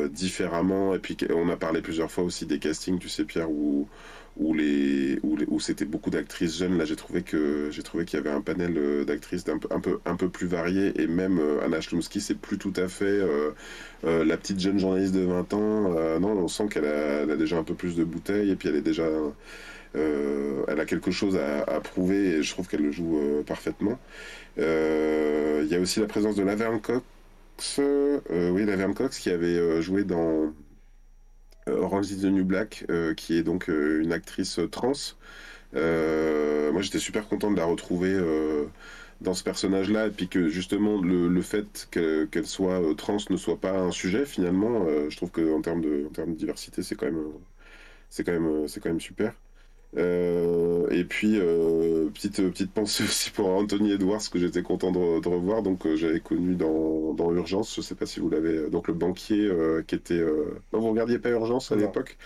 [0.09, 0.95] différemment.
[0.95, 3.87] Et puis on a parlé plusieurs fois aussi des castings, tu sais Pierre, où
[4.37, 6.77] où les où, les- où c'était beaucoup d'actrices jeunes.
[6.77, 9.67] Là, j'ai trouvé que j'ai trouvé qu'il y avait un panel euh, d'actrices d'un peu
[9.71, 10.99] un peu un peu plus varié.
[11.01, 13.51] Et même euh, Anna Chlumsky, c'est plus tout à fait euh,
[14.05, 15.95] euh, la petite jeune journaliste de 20 ans.
[15.97, 18.69] Euh, non, on sent qu'elle a, a déjà un peu plus de bouteilles et puis
[18.69, 19.03] elle est déjà
[19.95, 23.99] euh, elle a quelque chose à, à prouver et je trouve qu'elle le joue parfaitement.
[24.57, 24.63] Il
[25.69, 30.53] y a aussi la présence de Laverne Cox, oui, Laverne Cox qui avait joué dans
[31.67, 34.93] Orange is the New Black, euh, qui est donc euh, une actrice trans.
[35.75, 38.65] Euh, moi, j'étais super content de la retrouver euh,
[39.21, 43.37] dans ce personnage-là, et puis que justement le, fait que- qu'elle soit euh, trans ne
[43.37, 44.85] soit pas un sujet finalement.
[44.87, 46.81] Euh, je trouve que en termes de, en termes de diversité,
[47.17, 47.31] euh,
[48.47, 49.33] euh, c'est quand même super.
[49.97, 55.19] Euh, et puis euh, petite petite pensée aussi pour Anthony Edwards que j'étais content de,
[55.21, 55.63] de revoir.
[55.63, 57.75] Donc euh, j'avais connu dans, dans Urgence.
[57.75, 58.69] Je sais pas si vous l'avez.
[58.69, 60.15] Donc le banquier euh, qui était.
[60.15, 62.17] euh, Non, vous regardiez pas Urgence à l'époque?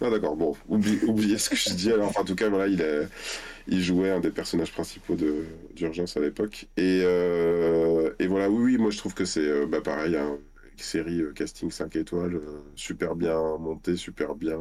[0.00, 0.36] Ah d'accord.
[0.36, 1.92] Bon, oublie- oubliez ce que je dis.
[1.92, 3.08] Alors en tout cas voilà, il est.
[3.68, 5.44] Il jouait un des personnages principaux de
[5.74, 6.66] d'Urgence à l'époque.
[6.76, 10.38] Et, euh, et voilà, oui, oui, moi je trouve que c'est euh, bah, pareil, hein,
[10.82, 14.58] série euh, casting 5 étoiles, euh, super bien montée, super bien,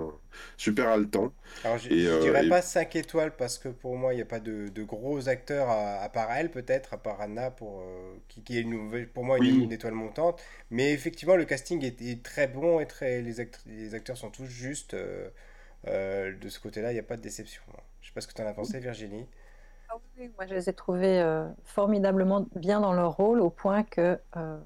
[0.58, 1.34] super haletant.
[1.64, 4.18] Alors je, Et, je euh, dirais et- pas 5 étoiles parce que pour moi il
[4.18, 7.52] n'y a pas de, de gros acteurs à, à part elle peut-être, à part Anna
[7.52, 9.62] pour, euh, qui, qui est une nouvelle, pour moi une, Oui.
[9.62, 10.42] une étoile montante.
[10.72, 14.30] Mais effectivement le casting est, est très bon et très, les, act- les acteurs sont
[14.32, 14.94] tous justes.
[14.94, 15.30] euh,
[15.88, 17.62] euh, de ce côté-là il n'y a pas de déception.
[18.02, 19.28] Je sais pas ce que tu en as pensé Virginie.
[19.90, 23.84] Ah oui, moi je les ai trouvés euh, formidablement bien dans leur rôle au point
[23.84, 24.60] que euh,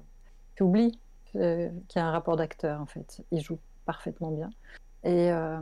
[0.56, 1.00] tu oublies
[1.36, 3.22] euh, qu'il y a un rapport d'acteur en fait.
[3.30, 4.50] Ils jouent parfaitement bien.
[5.04, 5.60] Et, euh,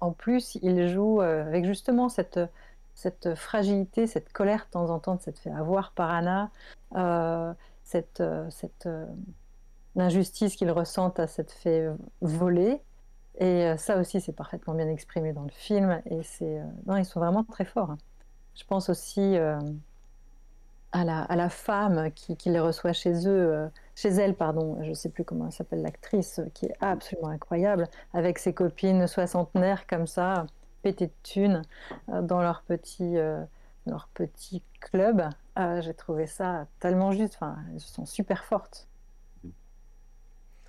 [0.00, 2.38] en plus, ils jouent euh, avec justement cette,
[3.34, 6.50] fragilité, cette colère de temps en temps de s'être fait avoir par Anna,
[7.84, 8.88] cette, cette
[9.94, 11.88] l'injustice qu'ils ressentent à s'être fait
[12.20, 12.80] voler.
[13.38, 16.02] Et ça aussi, c'est parfaitement bien exprimé dans le film.
[16.06, 17.96] Et c'est, non, ils sont vraiment très forts.
[18.54, 19.36] Je pense aussi
[20.92, 24.82] à, la, à la femme qui, qui les reçoit chez eux, euh, chez elle, pardon,
[24.82, 28.54] je ne sais plus comment elle s'appelle l'actrice, euh, qui est absolument incroyable, avec ses
[28.54, 30.46] copines soixantenaires comme ça,
[30.82, 31.62] pétées de thunes,
[32.10, 33.16] euh, dans leur petit,
[33.86, 35.28] leur petit club.
[35.56, 38.88] Ah, J'ai trouvé ça tellement juste, enfin, elles sont super fortes.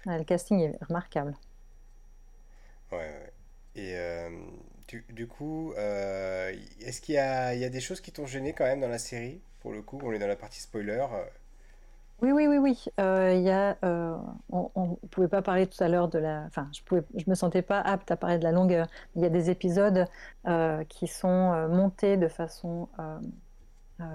[0.05, 1.37] Ah, le casting est remarquable.
[2.91, 3.33] Ouais, ouais.
[3.75, 4.29] Et euh,
[4.87, 8.81] du, du coup, euh, est-ce qu'il y a des choses qui t'ont gêné quand même
[8.81, 9.41] dans la série?
[9.61, 11.05] Pour le coup, on est dans la partie spoiler.
[11.13, 11.25] euh,
[12.21, 12.85] Oui, oui, oui, oui.
[12.99, 14.17] Euh, il y a, euh,
[14.49, 16.43] on ne pouvait pas parler tout à l'heure de la.
[16.47, 18.87] Enfin, je pouvais, je me sentais pas apte à parler de la longueur.
[19.15, 20.05] Il y a des épisodes
[20.47, 23.19] euh, qui sont euh, montés de façon, euh,
[24.01, 24.05] euh,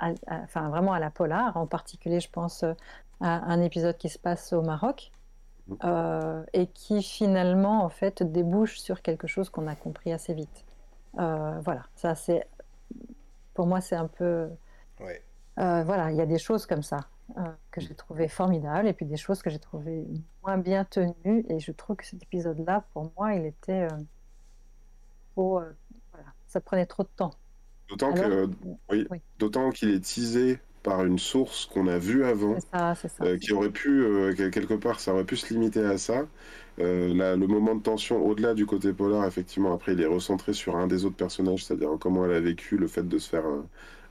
[0.00, 1.56] à- à- enfin, vraiment à la polar.
[1.56, 2.74] En particulier, je pense euh,
[3.20, 5.12] à un épisode qui se passe au Maroc
[5.84, 10.64] euh, et qui finalement, en fait, débouche sur quelque chose qu'on a compris assez vite.
[11.18, 12.46] Euh, voilà, ça c'est,
[13.56, 14.48] pour moi, c'est un peu.
[15.00, 15.22] ouais.
[15.58, 18.92] Euh, voilà, il y a des choses comme ça euh, que j'ai trouvé formidables et
[18.92, 20.06] puis des choses que j'ai trouvé
[20.42, 21.44] moins bien tenues.
[21.48, 23.96] Et je trouve que cet épisode-là, pour moi, il était euh,
[25.32, 25.60] trop,
[26.12, 27.32] voilà, ça prenait trop de temps.
[27.88, 28.48] D'autant que,
[28.90, 29.22] oui, oui.
[29.38, 32.58] d'autant qu'il est teasé par une source qu'on a vue avant.
[32.72, 33.24] ça, ça.
[33.24, 36.26] euh, qui aurait pu, euh, que- quelque part, ça aurait pu se limiter à ça.
[36.78, 40.52] Euh, là, le moment de tension, au-delà du côté polar, effectivement, après, il est recentré
[40.52, 43.46] sur un des autres personnages, c'est-à-dire comment elle a vécu le fait de se faire
[43.46, 43.62] euh,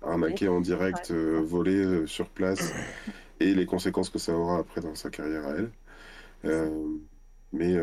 [0.02, 1.16] arnaquer en direct, Ouais.
[1.16, 2.74] euh, voler sur place,
[3.40, 5.72] et les conséquences que ça aura après dans sa carrière à elle.
[7.54, 7.76] Mais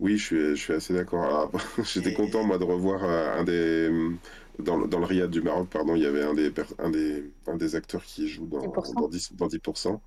[0.00, 1.52] oui, je suis, je suis assez d'accord.
[1.84, 3.88] J'étais content, moi, de revoir un des,
[4.62, 7.30] dans, le- dans le Riad du Maroc, pardon, il y avait un des, un des,
[7.46, 9.00] un des acteurs qui joue dans, 10%.
[9.00, 10.00] dans 10, dans 10%.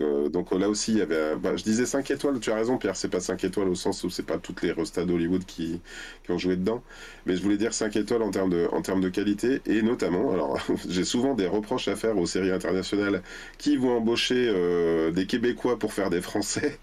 [0.00, 1.36] Euh, donc là aussi, il y avait.
[1.36, 4.04] bah, je disais 5 étoiles, tu as raison, Pierre, c'est pas 5 étoiles au sens
[4.04, 5.80] où c'est pas toutes les restas d'Hollywood qui,
[6.24, 6.82] qui ont joué dedans.
[7.26, 9.60] Mais je voulais dire 5 étoiles en termes de, en termes de qualité.
[9.66, 10.58] Et notamment, alors,
[10.88, 13.22] j'ai souvent des reproches à faire aux séries internationales
[13.58, 16.78] qui vont embaucher euh, des Québécois pour faire des Français.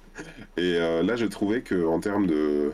[0.58, 2.72] Et euh, là, j'ai trouvé que en termes de.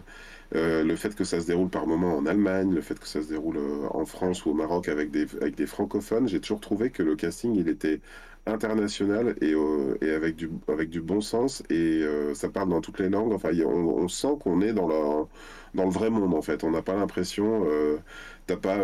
[0.55, 3.21] Euh, le fait que ça se déroule par moments en Allemagne, le fait que ça
[3.21, 6.59] se déroule euh, en France ou au Maroc avec des, avec des francophones, j'ai toujours
[6.61, 8.01] trouvé que le casting, il était
[8.45, 12.81] international et, euh, et avec, du, avec du bon sens et euh, ça parle dans
[12.81, 13.33] toutes les langues.
[13.33, 15.25] Enfin, on, on sent qu'on est dans le,
[15.73, 16.63] dans le vrai monde en fait.
[16.63, 17.97] On n'a pas l'impression, euh,
[18.47, 18.77] t'as pas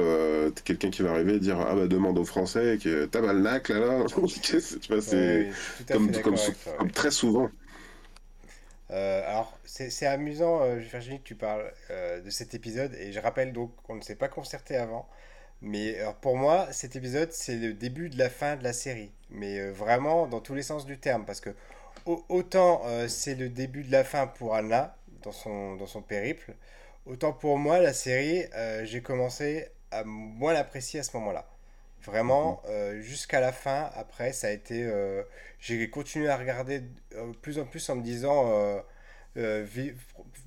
[0.63, 3.69] quelqu'un qui va arriver et dire Ah bah demande aux Français que t'as mal nac
[3.69, 4.05] là là.
[4.43, 4.57] tu
[4.89, 5.47] vois, c'est
[5.91, 7.49] oui, à comme, très souvent.
[8.91, 13.19] Euh, alors, c'est amusant, euh, Virginie, que tu parles euh, de cet épisode, et je
[13.19, 15.07] rappelle donc qu'on ne s'est pas concerté avant,
[15.61, 19.59] mais pour moi, cet épisode, c'est le début de la fin de la série, mais
[19.59, 21.51] euh, vraiment dans tous les sens du terme, parce que
[22.05, 26.55] au- autant c'est le début de la fin pour Anna, dans son, dans son périple,
[27.05, 28.45] autant pour moi, la série,
[28.85, 31.47] j'ai commencé à moins l'apprécier à ce moment-là.
[32.05, 34.83] Vraiment, euh, jusqu'à la fin, après, ça a été...
[34.85, 35.23] euh,
[35.59, 36.83] j'ai continué à regarder
[37.15, 38.51] euh, plus en plus en me disant
[39.37, 39.93] euh, vi-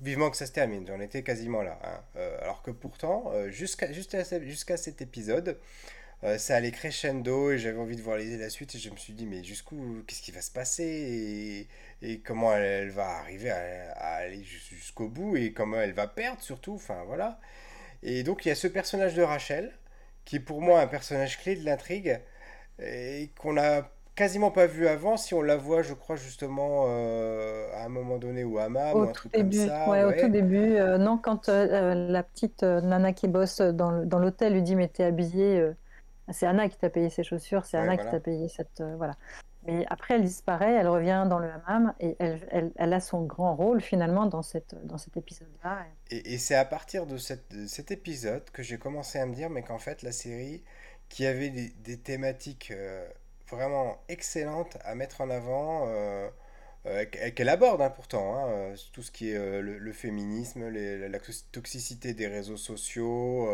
[0.01, 0.85] vivement que ça se termine.
[0.87, 1.79] J'en étais quasiment là.
[1.83, 2.21] hein.
[2.41, 5.59] Alors que pourtant, jusqu'à jusqu'à ce- jusqu'à cet épisode,
[6.37, 9.13] ça allait crescendo et j'avais envie de voir les- la suite et je me suis
[9.13, 11.67] dit, mais jusqu'où, qu'est-ce qui va se passer
[12.01, 15.79] et, et comment elle, elle va arriver à, à aller jus- jusqu'au bout et comment
[15.81, 16.75] elle va perdre surtout.
[16.75, 17.39] Enfin voilà.
[18.03, 19.73] Et donc il y a ce personnage de Rachel
[20.25, 22.19] qui est pour moi un personnage clé de l'intrigue
[22.79, 23.83] et qu'on a
[24.15, 25.17] quasiment pas vu avant.
[25.17, 28.95] Si on la voit, je crois justement euh, à un moment donné ou à Hammam
[28.97, 29.89] ou un truc comme ça.
[29.89, 30.75] ouais, au tout début.
[30.75, 35.03] euh, non, quand euh, la petite nana qui bosse dans l'hôtel lui dit mais t'es
[35.03, 35.71] habillée,
[36.31, 38.09] c'est Anna qui t'a payé ses chaussures, c'est Ouais, Anna voilà.
[38.11, 39.15] qui t'a payé cette voilà.
[39.65, 43.23] Mais après elle disparaît, elle revient dans le hammam et elle, elle, elle a son
[43.23, 45.85] grand rôle finalement dans cette dans cet épisode-là.
[46.11, 49.49] Et, et c'est à partir de, cette- cet épisode que j'ai commencé à me dire,
[49.49, 50.63] mais qu'en fait, la série,
[51.09, 53.07] qui avait des, thématiques euh,
[53.49, 56.29] vraiment excellentes à mettre en avant, euh,
[56.87, 61.19] euh, qu- qu'elle aborde hein, pourtant, hein, tout ce qui est le, féminisme, la
[61.51, 63.47] toxicité des réseaux sociaux,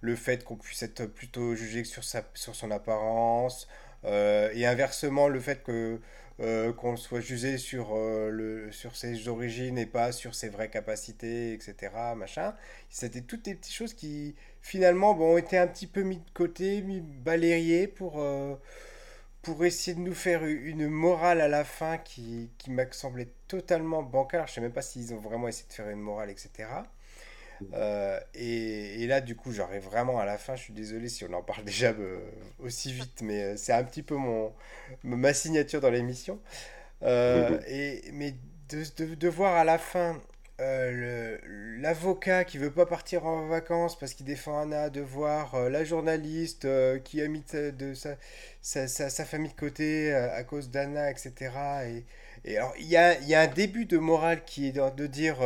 [0.00, 3.68] le fait qu'on puisse être plutôt jugé sur sa, sur son apparence,
[4.04, 6.00] et inversement, le fait que
[6.40, 10.70] euh, qu'on soit jugé sur, euh, le, sur ses origines et pas sur ses vraies
[10.70, 11.92] capacités, etc.
[12.16, 12.54] Machin.
[12.90, 16.30] C'était toutes des petites choses qui, finalement, bon, ont été un petit peu mis de
[16.34, 18.56] côté, mis balayées pour, euh,
[19.42, 24.02] pour essayer de nous faire une morale à la fin qui, qui m'a semblé totalement
[24.02, 24.44] bancale.
[24.48, 26.68] Je sais même pas s'ils ont vraiment essayé de faire une morale, etc.
[27.74, 30.56] Euh, et, et là, du coup, j'arrive vraiment à la fin.
[30.56, 32.20] Je suis désolé si on en parle déjà euh,
[32.60, 34.52] aussi vite, mais euh, c'est un petit peu mon,
[35.04, 36.40] ma signature dans l'émission.
[37.02, 38.34] Euh, et, mais
[38.68, 40.20] de, de, de voir à la fin
[40.60, 41.38] euh,
[41.80, 45.84] l'avocat qui veut pas partir en vacances parce qu'il défend Anna, de voir euh, la
[45.84, 48.16] journaliste euh, qui a mis de, de sa,
[48.60, 51.86] sa, sa- sa famille de côté à cause d'Anna, etc.
[51.88, 52.04] Et,
[52.44, 55.06] et alors, il y a, y a un début de morale qui est de, de
[55.06, 55.36] dire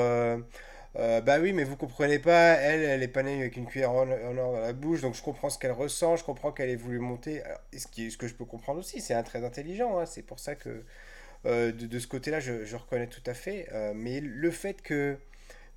[0.99, 3.91] euh, bah oui, mais vous comprenez pas, elle, elle est pas née avec une cuillère
[3.91, 6.77] en, or dans la bouche, donc je comprends ce qu'elle ressent, je comprends qu'elle ait
[6.77, 7.43] voulu monter.
[7.77, 10.85] Ce que je peux comprendre aussi, c'est un très intelligent, hein, c'est pour ça que
[11.47, 13.69] euh, de, ce côté-là, je, reconnais tout à fait.
[13.73, 15.19] euh, mais le fait que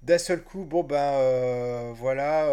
[0.03, 2.47] d'un seul coup, bon ben voilà,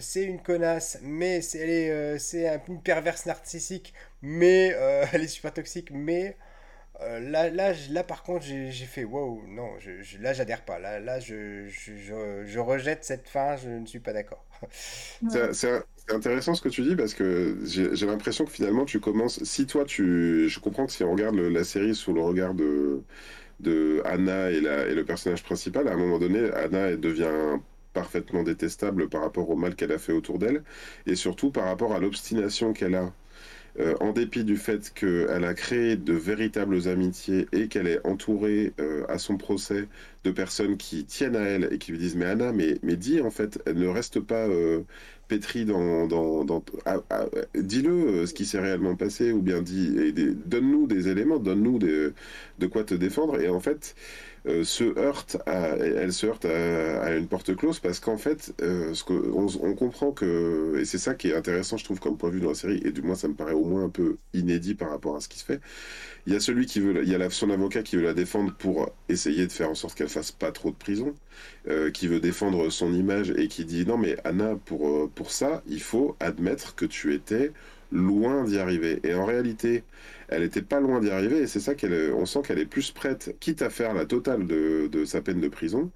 [0.00, 4.68] c'est une connasse, mais c'est elle est, une perverse narcissique, mais
[5.12, 6.36] elle est super toxique, mais
[7.00, 10.78] euh, là, là, là, par contre, j'ai fait wow, non, je, je- là, j'adhère pas.
[10.78, 14.44] Là, là je, je, je- je rejette cette fin, je ne suis pas d'accord.
[15.52, 19.42] C'est intéressant ce que tu dis parce que j'ai j'ai l'impression que finalement tu commences.
[19.44, 20.48] Si toi tu.
[20.48, 23.02] Je comprends que si on regarde le- la série sous le regard de,
[23.60, 27.58] de Anna et, la, et le personnage principal, à un moment donné, Anna elle devient
[27.94, 30.64] parfaitement détestable par rapport au mal qu'elle a fait autour d'elle
[31.06, 33.12] et surtout par rapport à l'obstination qu'elle a.
[33.78, 38.72] Euh, en dépit du fait qu'elle a créé de véritables amitiés et qu'elle est entourée
[38.80, 39.88] euh, à son procès
[40.24, 43.20] de personnes qui tiennent à elle et qui lui disent Mais Anna, mais, mais dis
[43.20, 44.82] en fait, elle ne reste pas euh,
[45.28, 46.06] pétrie dans.
[46.06, 50.12] dans, dans ah, ah, dis-le euh, ce qui s'est réellement passé ou bien dis,
[50.46, 53.40] donne-nous des éléments, donne-nous de quoi te défendre.
[53.40, 53.94] Et en fait,
[54.48, 58.94] euh, se heurte à, elle se heurte à, une porte close parce qu'en fait, euh,
[58.94, 62.30] ce que, on, comprend que, et c'est ça qui est intéressant, je trouve, comme point
[62.30, 64.18] de vue dans la série, et du moins ça me paraît au moins un peu
[64.34, 65.60] inédit par rapport à ce qui se fait.
[66.26, 68.52] Il y a celui qui veut, il y a son avocat qui veut la défendre
[68.52, 71.14] pour essayer de faire en sorte qu'elle fasse pas trop de prison,
[71.68, 75.62] euh, qui veut défendre son image et qui dit non mais Anna pour pour ça
[75.68, 77.52] il faut admettre que tu étais
[77.92, 79.00] loin d'y arriver.
[79.04, 79.84] Et en réalité,
[80.28, 82.90] elle n'était pas loin d'y arriver, et c'est ça qu'elle, on sent qu'elle est plus
[82.90, 85.90] prête, quitte à faire la totale de, sa peine de prison.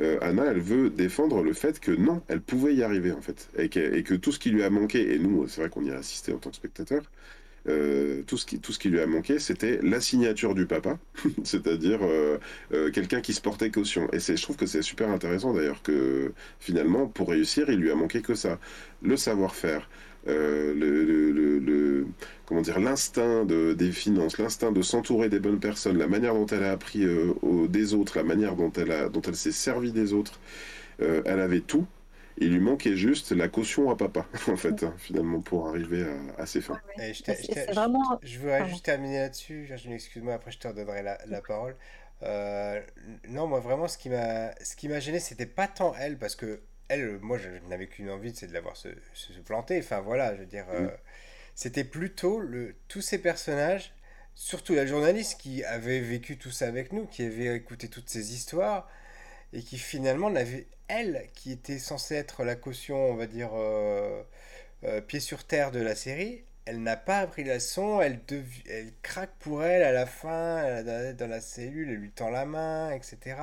[0.00, 3.48] Euh, Anna, elle veut défendre le fait que non, elle pouvait y arriver en fait,
[3.58, 5.96] et que, tout ce qui lui a manqué, et nous, c'est vrai qu'on y a
[5.98, 7.02] assisté en tant que spectateur,
[7.68, 10.98] euh, tout, ce qui, tout ce qui lui a manqué, c'était la signature du papa,
[11.44, 12.38] c'est-à-dire euh,
[12.90, 14.08] quelqu'un qui se portait caution.
[14.12, 17.94] Et je trouve que c'est super intéressant d'ailleurs que finalement, pour réussir, il lui a
[17.94, 18.58] manqué que ça.
[19.02, 19.88] Le savoir-faire,
[20.28, 22.06] euh, le,
[22.46, 26.46] comment dire, l'instinct de, des finances, l'instinct de s'entourer des bonnes personnes, la manière dont
[26.46, 27.34] elle a appris euh,
[27.68, 30.38] des autres, la manière dont elle, elle s'est servie des autres,
[31.00, 31.86] euh, elle avait tout.
[32.38, 36.06] Il lui manquait juste la caution à papa, en fait, hein, finalement, pour arriver
[36.38, 36.80] à, ses fins.
[36.96, 38.18] je, vraiment...
[38.22, 39.68] je, voudrais juste terminer là-dessus.
[39.90, 41.76] Excuse-moi, après je te redonnerai la, la parole.
[43.28, 46.36] non, moi vraiment, ce qui m'a, ce qui m'a gêné, c'était pas tant elle, parce
[46.36, 46.60] que
[46.92, 48.88] elle, moi, je, n'avais qu'une envie, c'est de la voir se,
[49.44, 49.78] planter.
[49.78, 50.88] Enfin, voilà, je veux dire, euh,
[51.54, 53.94] c'était plutôt le, tous ces personnages,
[54.34, 58.34] surtout la journaliste qui avait vécu tout ça avec nous, qui avait écouté toutes ces
[58.34, 58.90] histoires,
[59.52, 64.22] et qui finalement n'avait, elle, qui était censée être la caution, on va dire, euh,
[64.84, 68.20] euh, pied sur terre de la série, elle n'a pas appris la leçon, elle,
[68.68, 72.92] elle craque pour elle à la fin, dans la cellule, elle lui tend la main,
[72.92, 73.36] etc.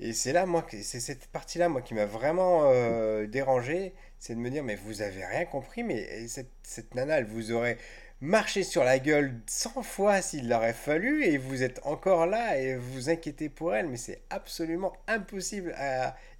[0.00, 4.40] Et c'est là, moi, c'est cette partie-là, moi, qui m'a vraiment euh, dérangé, c'est de
[4.40, 7.78] me dire, mais vous avez rien compris, mais cette, cette nana, elle vous aurait
[8.20, 12.76] marché sur la gueule 100 fois s'il l'aurait fallu, et vous êtes encore là et
[12.76, 15.74] vous inquiétez pour elle, mais c'est absolument impossible,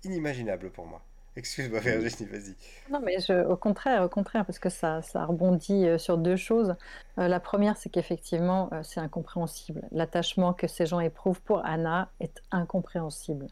[0.05, 1.03] inimaginable pour moi.
[1.37, 2.55] Excuse-moi, Virginie, vas-y.
[2.91, 6.37] Non, mais je, au contraire, au contraire, parce que ça, ça rebondit euh, sur deux
[6.37, 6.77] choses.
[7.19, 9.83] Euh, la première, c'est qu'effectivement, euh, c'est incompréhensible.
[9.91, 13.47] L'attachement que ces gens éprouvent pour Anna est incompréhensible.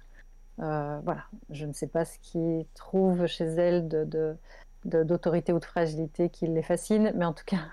[0.59, 4.37] voilà, je ne sais pas ce qu'ils trouvent chez elle de,
[4.85, 7.65] d'autorité ou de fragilité qui les fascine, mais en tout cas,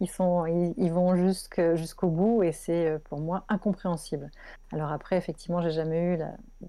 [0.00, 4.30] ils, vont jusqu'au bout et c'est euh, pour moi incompréhensible.
[4.72, 6.18] Alors après, effectivement, j'ai jamais eu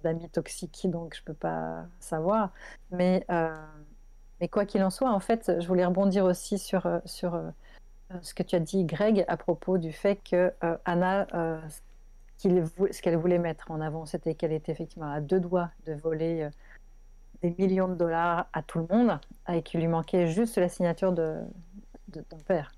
[0.03, 2.51] d'amis toxiques, donc je peux pas savoir.
[2.91, 3.55] Mais, euh,
[4.39, 6.99] mais quoi qu'il en soit, en fait, je voulais rebondir aussi sur, euh,
[8.21, 10.51] ce que tu as dit, Greg, à propos du fait que
[10.83, 11.27] Anna,
[12.37, 16.49] ce qu'elle voulait mettre en avant, c'était qu'elle était effectivement à deux doigts de voler
[17.41, 19.17] des millions de dollars à tout le monde
[19.47, 21.37] et qu'il lui manquait juste la signature de,
[22.09, 22.73] de père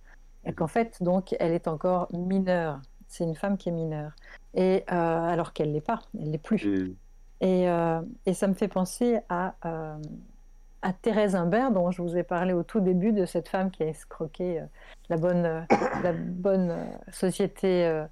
[0.46, 2.82] et qu'en fait, donc, elle est encore mineure.
[3.08, 4.12] C'est une femme qui est mineure.
[4.56, 6.66] Et euh, alors qu'elle l'est pas, elle l'est plus.
[7.42, 9.98] Et, euh, et, ça me fait penser à, euh,
[10.82, 13.84] à Thérèse Imbert, dont je vous ai parlé au tout début, de cette femme qui
[13.84, 14.64] a escroqué
[15.10, 15.66] la bonne,
[16.04, 16.76] la bonne
[17.12, 18.04] société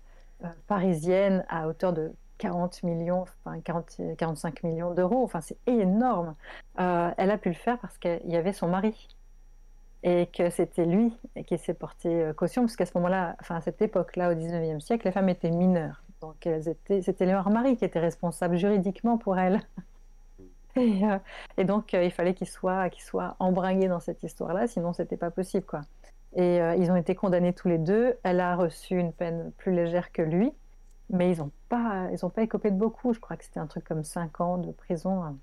[0.68, 5.24] parisienne à hauteur de 40 millions, enfin 40, 45 millions d'euros.
[5.24, 6.36] Enfin, c'est énorme.
[6.78, 9.08] elle a pu le faire parce qu'il y avait son mari
[10.04, 13.62] et que c'était lui qui s'est porté euh, caution, parce qu'à ce moment-là, enfin à
[13.62, 16.02] cette époque-là, au 19e siècle, les femmes étaient mineures.
[16.22, 19.62] Donc elles étaient, c'était leur mari qui était responsable juridiquement pour elles.
[20.78, 21.18] Et, euh,
[21.58, 25.18] et donc euh, il fallait qu'il soit, qu'il soit embringué dans cette histoire-là, sinon c'était
[25.18, 25.82] pas possible quoi.
[26.34, 28.16] Et ils ont été condamnés tous les deux.
[28.24, 30.54] Elle a reçu une peine plus légère que lui,
[31.10, 33.12] mais ils n'ont pas, ils ont pas écopé de beaucoup.
[33.12, 35.38] Je crois que c'était un truc comme 5 ans de prison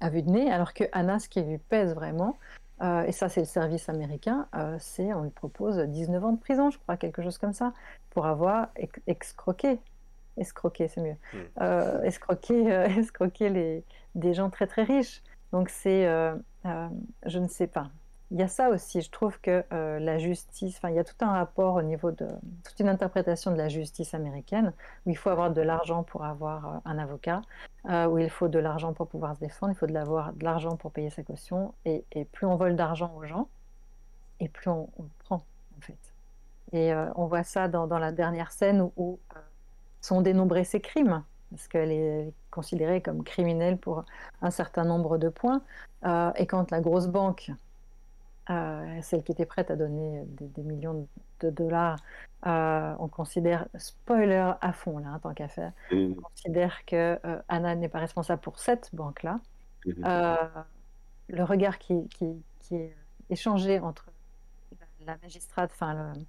[0.00, 2.36] à vue de nez, alors que Anna, ce qui lui pèse vraiment,
[2.82, 4.48] euh, et ça, c'est le service américain.
[4.54, 7.72] Euh, c'est, on lui propose 19 ans de prison, je crois, quelque chose comme ça,
[8.10, 8.68] pour avoir
[9.06, 9.78] escroqué.
[10.36, 11.16] Escroqué, c'est mieux.
[11.60, 12.66] Euh, escroqué,
[12.98, 15.22] escroqué les, des gens très très riches.
[15.52, 16.04] Donc c'est,
[16.64, 17.90] je ne sais pas
[18.32, 19.02] il y a ça aussi.
[19.02, 22.10] Je trouve que euh, la justice, enfin, il y a tout un rapport au niveau
[22.12, 22.26] de
[22.64, 24.72] toute une interprétation de la justice américaine
[25.04, 27.42] où il faut avoir de l'argent pour avoir euh, un avocat,
[27.90, 30.44] euh, où il faut de l'argent pour pouvoir se défendre, il faut de l'avoir de
[30.44, 33.48] l'argent pour payer sa caution, et, plus on vole d'argent aux gens,
[34.40, 35.44] et plus on, prend
[35.76, 35.98] en fait.
[36.72, 39.18] Et on voit ça dans, la dernière scène où,
[40.00, 44.04] sont dénombrés ses crimes parce qu'elle est considérée comme criminelle pour
[44.40, 45.60] un certain nombre de points.
[46.36, 47.52] et quand la grosse banque
[48.48, 51.06] celle qui était prête à donner des, millions
[51.40, 51.98] de dollars,
[52.46, 57.74] euh, on considère, spoiler à fond là, en tant qu'affaire, on considère que euh, Anna
[57.74, 59.40] n'est pas responsable pour cette banque-là.
[59.86, 62.96] le regard qui, qui, est
[63.30, 64.06] échangé entre
[65.06, 66.20] la, magistrate, enfin, le,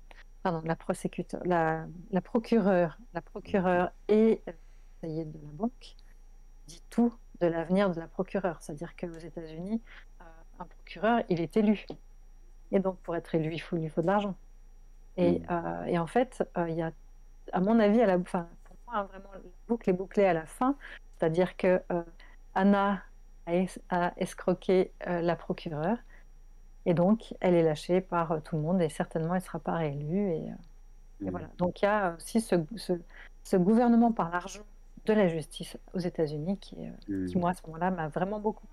[0.43, 4.41] pardon, la prosécuteur, la, la procureure, la procureure et
[5.01, 5.95] conseiller de la banque,
[6.67, 8.61] dit tout de l'avenir de la procureure.
[8.61, 10.12] C'est-à-dire qu'aux États-Unis, euh,
[10.59, 11.85] un procureur, il est élu.
[12.71, 14.35] Et donc, pour être élu, il faut, il faut de l'argent.
[15.17, 15.45] Et, mm.
[15.51, 16.91] euh, et, en fait, euh, il y a,
[17.51, 20.45] à mon avis, à la, fin, pour moi, vraiment, la boucle est bouclée à la
[20.45, 20.75] fin.
[21.17, 21.81] C'est-à-dire que
[22.55, 23.01] Anna
[23.45, 25.97] a, escroqué la procureure.
[26.85, 29.75] Et donc, elle est lâchée par tout le monde et certainement, elle ne sera pas
[29.75, 30.31] réélue.
[30.31, 30.47] Et,
[31.21, 31.29] et, mm.
[31.29, 31.47] voilà.
[31.57, 32.93] Donc, il y a aussi ce, ce,
[33.43, 34.63] ce gouvernement par l'argent
[35.05, 37.39] de la justice aux États-Unis qui, euh, qui, mmh.
[37.39, 38.67] moi, à ce moment-là, m'a vraiment beaucoup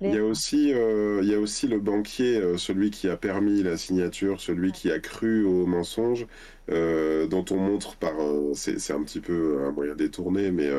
[0.00, 3.16] Il y, a aussi, euh, il y a aussi le banquier, euh, celui qui a
[3.16, 6.26] permis la signature, celui qui a cru au mensonge,
[6.68, 8.14] dont on montre par.
[8.54, 10.70] c'est un petit peu un moyen détourné, mais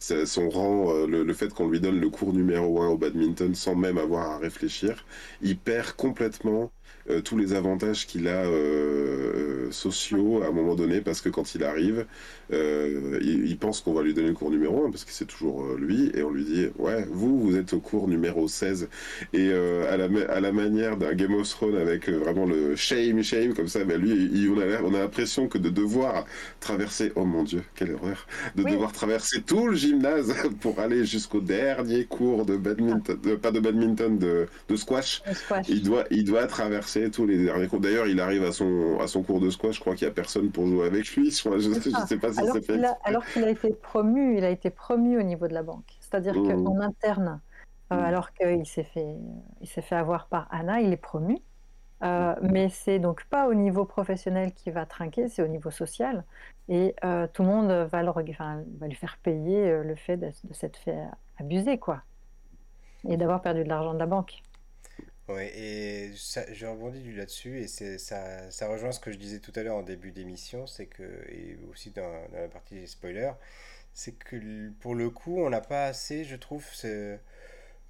[0.00, 3.74] son rang, le, le, fait qu'on lui donne le cours numéro 1 au badminton sans
[3.74, 5.04] même avoir à réfléchir,
[5.42, 6.72] il perd complètement
[7.10, 11.56] euh, tous les avantages qu'il a euh, sociaux à un moment donné, parce que quand
[11.56, 12.06] il arrive,
[12.52, 15.74] euh, il, pense qu'on va lui donner le cours numéro 1, parce que c'est toujours
[15.76, 18.88] lui, et on lui dit, ouais, vous, vous êtes au cours numéro 16.
[19.32, 23.54] Et à, la, à la manière d'un Game of Thrones avec vraiment le shame, shame,
[23.54, 26.24] comme ça, ben lui, on a on a l'impression que de devoir
[26.60, 28.26] traverser, oh mon dieu, quelle horreur,
[28.56, 33.60] de devoir traverser tout le gymnase pour aller jusqu'au dernier cours de badminton, pas de
[33.60, 35.22] badminton, de, de squash.
[35.32, 35.68] squash.
[35.68, 37.80] Il doit, il doit traverser tous les derniers cours.
[37.80, 40.14] D'ailleurs, il arrive à son, à son cours de squash, je crois qu'il n'y a
[40.14, 41.30] personne pour jouer avec lui.
[41.44, 42.80] Je ne sais pas si alors c'est fait.
[43.04, 45.96] alors qu'il a été promu, il a été promu au niveau de la banque.
[46.00, 46.64] C'est-à-dire mmh.
[46.64, 47.40] qu'en interne,
[47.92, 48.04] euh, mmh.
[48.04, 49.16] alors qu'il s'est fait,
[49.60, 51.38] il s'est fait avoir par Anna, il est promu.
[52.02, 52.48] Euh, mmh.
[52.50, 56.24] mais c'est donc pas au niveau professionnel qui va trinquer, c'est au niveau social.
[56.68, 60.30] Et euh, tout le monde va, le, enfin, va lui faire payer le fait de,
[60.44, 60.98] de s'être fait
[61.38, 62.02] abuser, quoi.
[63.08, 64.42] Et d'avoir perdu de l'argent de la banque.
[65.28, 69.52] Ouais, et ça, je rebondis là-dessus, et ça, ça rejoint ce que je disais tout
[69.54, 73.30] à l'heure en début d'émission, c'est que, et aussi dans, la partie spoiler,
[73.94, 77.16] c'est que pour le coup, on n'a pas assez, je trouve, ce,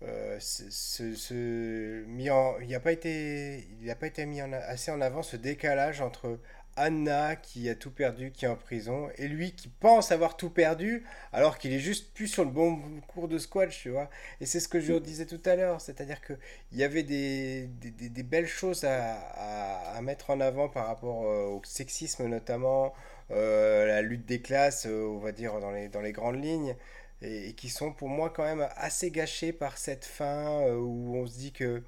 [0.02, 4.90] euh, ce, mis en, il n'a pas été, il n'a pas été mis en, assez
[4.90, 6.38] en avant ce décalage entre
[6.76, 10.50] Anna qui a tout perdu, qui est en prison, et lui qui pense avoir tout
[10.50, 14.08] perdu, alors qu'il est juste plus sur le bon cours de squash, tu vois.
[14.40, 16.38] Et c'est ce que je disais tout à l'heure, c'est-à-dire qu'il
[16.72, 19.16] y avait des, des, belles choses à,
[19.96, 22.94] à, mettre en avant par rapport euh, au sexisme notamment,
[23.30, 26.76] euh, la lutte des classes, euh, on va dire, dans les, dans les grandes lignes,
[27.20, 31.36] et, qui sont pour moi quand même assez gâchées par cette fin où on se
[31.38, 31.82] dit que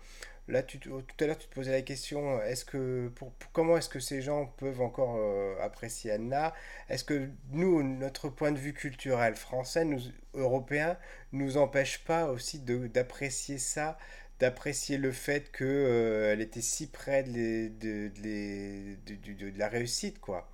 [0.47, 3.88] Là, tu, tout à l'heure, tu te posais la question, est-ce que, pour, comment est-ce
[3.88, 6.53] que ces gens peuvent encore euh, apprécier Anna?
[6.90, 10.01] Est-ce que nous, notre point de vue culturel français, nous,
[10.34, 10.99] européens,
[11.32, 13.97] nous empêche pas aussi d'apprécier ça,
[14.38, 20.51] d'apprécier le fait qu'elle euh, était si près de, de, de, de, la réussite, quoi?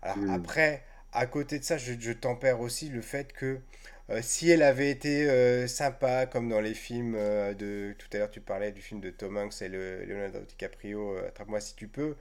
[0.00, 0.30] Alors hmm.
[0.30, 0.82] après,
[1.12, 3.60] à côté de ça, je, je tempère aussi le fait que
[4.08, 7.94] euh, si elle avait été euh, sympa, comme dans les films euh, de.
[7.98, 11.60] Tout à l'heure, tu parlais du film de Tom Hanks et le, Leonardo DiCaprio, Attrape-moi
[11.60, 12.16] si tu peux.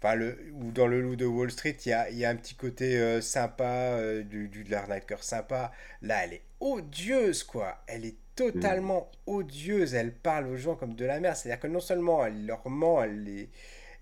[0.00, 2.36] Enfin, le, ou dans Le Loup de Wall Street, il y a, y a, un
[2.36, 5.72] petit côté sympa, du, du, de l'arnaqueur sympa.
[6.02, 7.82] Là, elle est odieuse, quoi.
[7.88, 9.30] Elle est totalement mm.
[9.30, 9.94] odieuse.
[9.94, 11.36] Elle parle aux gens comme de la merde.
[11.36, 13.48] C'est-à-dire que non seulement elle leur ment, elle les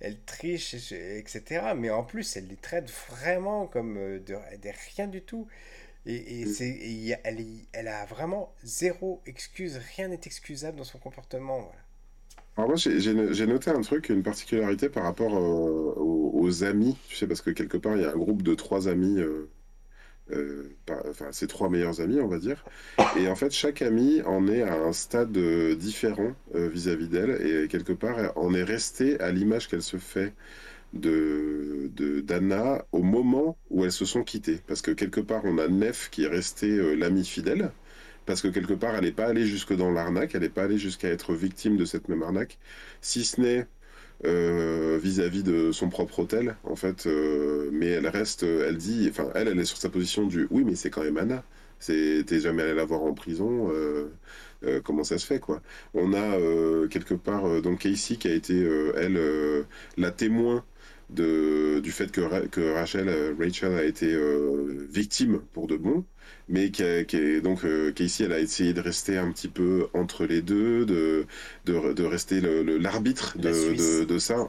[0.01, 1.72] elle triche, etc.
[1.76, 5.49] Mais en plus, elle les traite vraiment comme de, de rien du tout.
[6.07, 6.49] Et, mm.
[6.49, 11.61] c'est, elle, elle, a vraiment zéro excuse, rien n'est excusable dans son comportement.
[11.61, 11.81] Voilà.
[12.57, 17.27] Alors moi, j'ai noté un truc, une particularité par rapport euh, aux, amis, tu sais,
[17.27, 19.51] parce que quelque part, il y a un groupe de trois amis, euh,
[20.31, 20.71] euh,
[21.11, 22.65] enfin, ses trois meilleurs amis, on va dire.
[23.19, 25.37] Et en fait, chaque ami en est à un stade
[25.77, 30.33] différent vis-à-vis d'elle, et quelque part, en est resté à l'image qu'elle se fait
[30.97, 31.90] de
[32.20, 34.61] d'Anna au moment où elles se sont quittées.
[34.66, 37.70] Parce que quelque part, on a Nef qui est resté euh, l'ami fidèle,
[38.26, 40.78] parce que quelque part, elle n'est pas allée jusque dans l'arnaque, elle n'est pas allée
[40.78, 42.59] jusqu'à être victime de cette même arnaque,
[43.01, 43.66] si ce n'est
[44.24, 47.07] euh, vis-à-vis de son propre hôtel, en fait.
[47.07, 50.64] Euh, mais elle reste, elle dit, enfin, elle, elle est sur sa position du oui,
[50.64, 51.44] mais c'est quand même Anna.
[51.80, 53.70] T'es jamais allé la voir en prison.
[54.82, 55.61] comment ça se fait quoi?
[55.92, 56.38] On a
[56.88, 58.66] quelque part donc Casey qui a été
[58.97, 59.20] elle
[59.99, 60.64] la témoin
[61.11, 66.05] de, du fait que, que Rachel, euh, Rachel a été euh, victime pour de bon,
[66.49, 70.24] mais qui, est donc euh, Casey, elle a essayé de rester un petit peu entre
[70.27, 71.27] les deux, de,
[71.64, 74.49] de, de rester l'arbitre de, de, ça.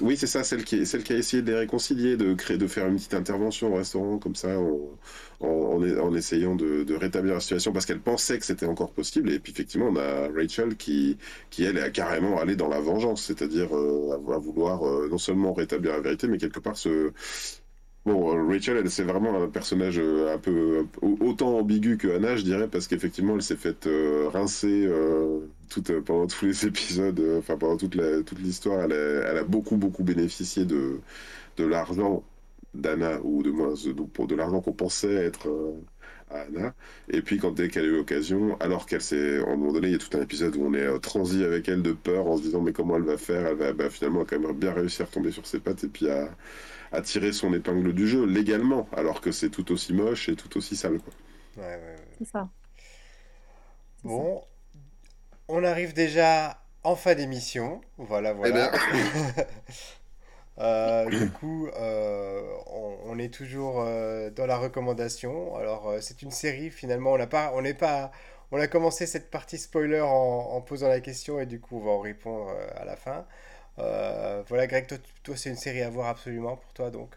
[0.00, 2.66] oui, c'est ça, celle qui, celle qui a essayé de les réconcilier, de créer, de
[2.68, 4.56] faire une petite intervention au restaurant comme ça.
[4.58, 4.78] en,
[5.40, 9.30] en, essayant de, de, rétablir la situation parce qu'elle pensait que c'était encore possible.
[9.32, 11.16] Et puis effectivement, on a Rachel qui,
[11.50, 16.00] qui elle, est carrément allée dans la vengeance, c'est-à-dire à, vouloir non seulement rétablir la
[16.00, 17.10] vérité, mais quelque part se
[18.06, 22.42] Bon, euh, Rachel, c'est vraiment un personnage euh, un peu autant ambigu que Anna, je
[22.42, 24.88] dirais, parce qu'effectivement, elle s'est faite euh, rincer
[26.06, 31.00] pendant tous les épisodes, enfin pendant toute toute l'histoire, elle, a beaucoup beaucoup bénéficié de
[31.58, 32.24] de l'argent
[32.74, 35.48] d'Anna ou de moins de, de l'argent qu'on pensait être
[36.30, 36.74] à Anna.
[37.08, 39.88] Et puis quand dès qu'elle a eu l'occasion, alors qu'elle s'est, à un moment donné,
[39.88, 42.36] il y a tout un épisode où on est transi avec elle de peur en
[42.38, 45.02] se disant mais comment elle va faire, elle va bah, finalement quand même bien réussir
[45.04, 46.30] à retomber sur ses pattes et puis à
[46.92, 50.56] à tirer son épingle du jeu légalement, alors que c'est tout aussi moche et tout
[50.56, 50.98] aussi sale.
[50.98, 51.12] Quoi.
[51.56, 52.48] Ouais, ouais, C'est ça.
[54.02, 54.42] Bon,
[55.48, 57.80] on arrive déjà en fin d'émission.
[57.98, 58.70] Voilà, voilà.
[58.72, 59.46] Eh ben.
[60.58, 62.40] euh, du coup, euh,
[63.04, 65.54] on, est toujours euh, dans la recommandation.
[65.56, 66.70] Alors, c'est une série.
[66.70, 68.10] Finalement, on n'a pas, on n'est pas,
[68.52, 71.84] on a commencé cette partie spoiler en, en, posant la question et du coup, on
[71.84, 73.26] va en répondre à la fin.
[73.80, 74.86] Euh, voilà, Greg,
[75.24, 77.16] toi, c'est une série à voir absolument pour toi, donc.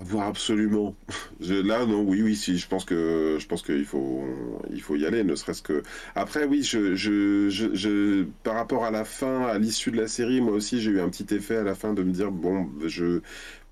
[0.00, 0.96] Voir absolument.
[1.40, 2.56] là, non, oui, oui, si.
[2.56, 4.24] Je pense que je pense qu'il faut
[4.70, 5.82] il faut y aller, ne serait-ce que.
[6.14, 10.40] Après, oui, je, je, je, par rapport à la fin, à l'issue de la série,
[10.40, 13.20] moi aussi, j'ai eu un petit effet à la fin de me dire bon, je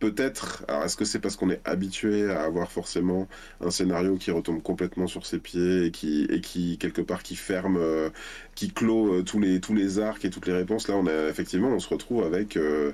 [0.00, 0.64] peut-être.
[0.68, 3.26] Alors, est-ce que c'est parce qu'on est habitué à avoir forcément
[3.60, 7.36] un scénario qui retombe complètement sur ses pieds et qui, et qui quelque part, qui
[7.36, 8.10] ferme, euh,
[8.54, 10.88] qui clôt euh, tous les tous les arcs et toutes les réponses?
[10.88, 12.56] Là, on a effectivement, on se retrouve avec.
[12.56, 12.92] Euh,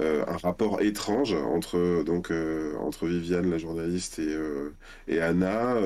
[0.00, 4.74] un rapport étrange entre donc euh, entre Viviane la journaliste et euh,
[5.08, 5.76] et Anna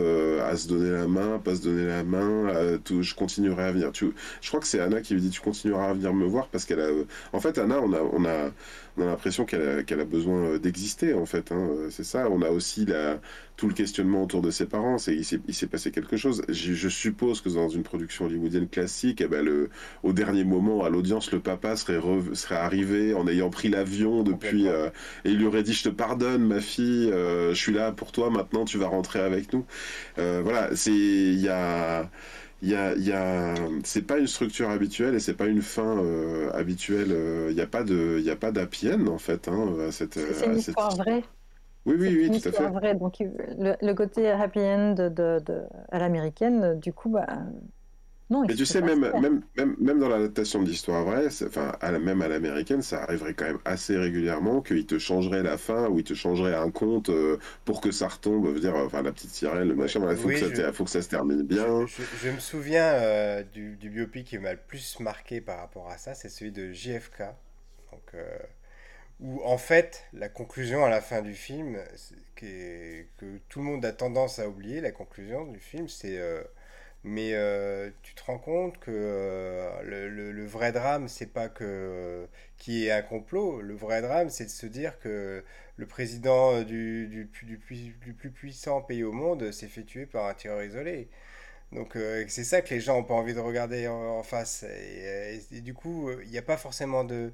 [0.44, 2.78] à se donner la main, pas se donner la main.
[2.84, 3.92] tout, je continuerai à venir.
[3.92, 6.48] Tu, je crois que c'est Anna qui lui dit tu continueras à venir me voir
[6.48, 6.88] parce qu'elle a.
[7.32, 8.50] En fait, Anna, on a on a
[8.96, 11.52] on a l'impression qu'elle a, qu'elle a besoin d'exister en fait.
[11.52, 11.68] Hein.
[11.90, 12.28] C'est ça.
[12.30, 13.20] On a aussi la
[13.56, 14.98] tout le questionnement autour de ses parents.
[14.98, 16.42] C'est, il, s'est, il s'est passé quelque chose.
[16.48, 19.70] Je, suppose que dans une production hollywoodienne classique, eh ben le,
[20.02, 22.00] au dernier moment, à l'audience, le papa serait,
[22.34, 24.88] serait arrivé en ayant pris l'avion depuis euh,
[25.24, 28.10] et il lui aurait dit Je te pardonne, ma fille, euh, je suis là pour
[28.12, 29.64] toi, maintenant tu vas rentrer avec nous.
[30.18, 30.90] Euh, voilà, c'est.
[30.92, 32.10] Il y a
[32.62, 33.54] il y a, y a
[33.84, 36.00] c'est pas une structure habituelle et c'est pas une fin
[36.54, 37.14] habituelle.
[37.50, 39.48] Il n'y a pas de, il y a pas d'happy end en fait.
[39.48, 41.22] Hein, cette, c'est une histoire vraie.
[41.84, 42.68] Oui, oui, oui, tout à fait.
[42.68, 42.94] Vrai.
[42.94, 47.26] Donc, le, côté happy end de, de, à l'américaine, du coup, bah,
[48.30, 48.44] non.
[48.46, 52.22] Mais tu sais, même, même, même, même dans l'adaptation d'histoire vraie, enfin, à la, même
[52.22, 56.04] à l'américaine, ça arriverait quand même assez régulièrement qu'il te changerait la fin ou il
[56.04, 59.68] te changerait un compte euh, pour que ça retombe, veut dire, enfin, la petite sirène,
[59.68, 61.86] le machin, il faut, que ça, faut que ça se termine bien.
[61.86, 65.98] Je, me souviens euh, du, du, biopic qui m'a le plus marqué par rapport à
[65.98, 67.22] ça, c'est celui de JFK.
[67.90, 68.14] Donc.
[68.14, 68.38] Euh,
[69.22, 71.78] où en fait la conclusion à la fin du film,
[72.34, 76.42] que, que tout le monde a tendance à oublier, la conclusion du film, c'est euh,
[77.04, 79.82] mais euh, tu te rends compte que euh,
[80.32, 82.26] le, vrai drame, c'est pas que
[82.58, 83.60] qui est un complot.
[83.60, 85.44] Le vrai drame, c'est de se dire que
[85.76, 90.62] le président du, du, plus puissant pays au monde s'est fait tuer par un tireur
[90.62, 91.08] isolé.
[91.72, 91.96] Donc
[92.28, 94.64] c'est ça que les gens n'ont pas envie de regarder en, face.
[94.64, 97.32] et, du coup, il n'y a pas forcément de,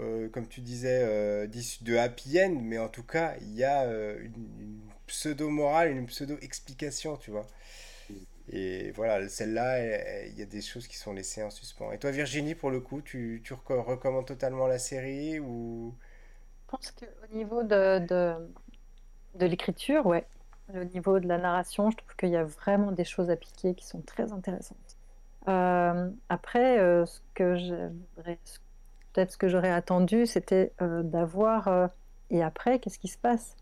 [0.00, 1.46] euh, comme tu disais, euh,
[1.82, 7.16] de happy end, mais en tout cas, il y a euh, une, pseudo-morale, une pseudo-explication,
[7.16, 7.46] tu vois.
[8.52, 11.92] Et voilà, celle-là, il y a des choses qui sont laissées en suspens.
[11.92, 15.94] Et toi, Virginie, pour le coup, tu, recommandes totalement la série ou...
[16.66, 17.98] Je pense qu'au niveau de,
[19.34, 20.24] de, l'écriture, ouais,
[20.74, 23.74] au niveau de la narration, je trouve qu'il y a vraiment des choses à piquer
[23.74, 24.96] qui sont très intéressantes.
[25.46, 27.90] après, ce que
[29.12, 31.86] peut-être ce que j'aurais attendu, c'était euh, d'avoir euh,
[32.30, 33.56] et après, qu'est-ce qui se passe?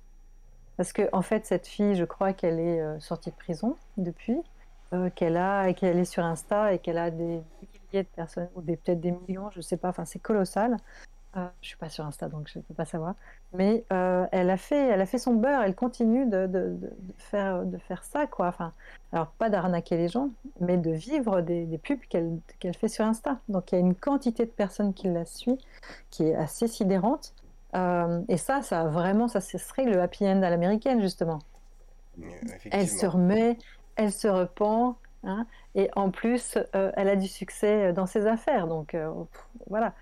[0.77, 4.39] Parce que en fait, cette fille, je crois qu'elle est euh, sortie de prison depuis,
[5.15, 7.43] qu'elle a qu'elle est sur Insta et qu'elle a des
[7.93, 9.89] milliers de personnes ou peut-être des millions, je sais pas.
[9.89, 10.77] Enfin, c'est colossal.
[11.37, 13.15] Euh, je suis pas sur Insta, donc je ne peux pas savoir.
[13.53, 16.91] Mais euh, elle, a fait, elle a fait son beurre, elle continue de, de, de,
[17.19, 18.27] faire, de faire ça.
[18.27, 18.49] Quoi.
[18.49, 18.73] Enfin,
[19.13, 20.31] alors, pas d'arnaquer les gens,
[20.61, 23.39] mais de vivre des, des pubs qu'elle qu'elle fait sur Insta.
[23.49, 25.59] Donc, il y a une quantité de personnes qui la suit
[26.11, 27.35] qui est assez sidérante.
[27.75, 31.41] Euh, et ça, ça vraiment, ça serait le happy end à l'américaine, justement.
[32.71, 33.59] Elle se remet,
[33.99, 38.67] elle se repent, hein, et en plus, elle a du succès dans ses affaires.
[38.67, 38.97] Donc,
[39.69, 39.93] voilà.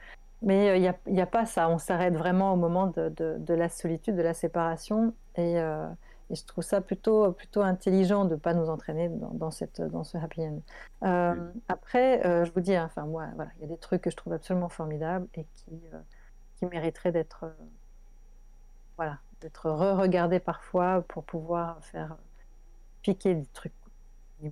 [0.42, 1.68] Mais il euh, n'y a, a, pas ça.
[1.68, 5.14] On s'arrête vraiment au moment de, de, la solitude, de la séparation.
[5.36, 5.88] Et, euh,
[6.30, 9.80] et, je trouve ça plutôt, plutôt intelligent de ne pas nous entraîner dans, dans, cette,
[9.80, 10.60] dans ce happy end.
[11.04, 14.10] Euh, après, je vous dis, hein, enfin, moi, voilà, il y a des trucs que
[14.10, 15.80] je trouve absolument formidables et qui,
[16.56, 17.46] qui mériteraient d'être
[18.96, 22.16] voilà, d'être re-regardés parfois pour pouvoir faire
[23.02, 23.74] piquer des trucs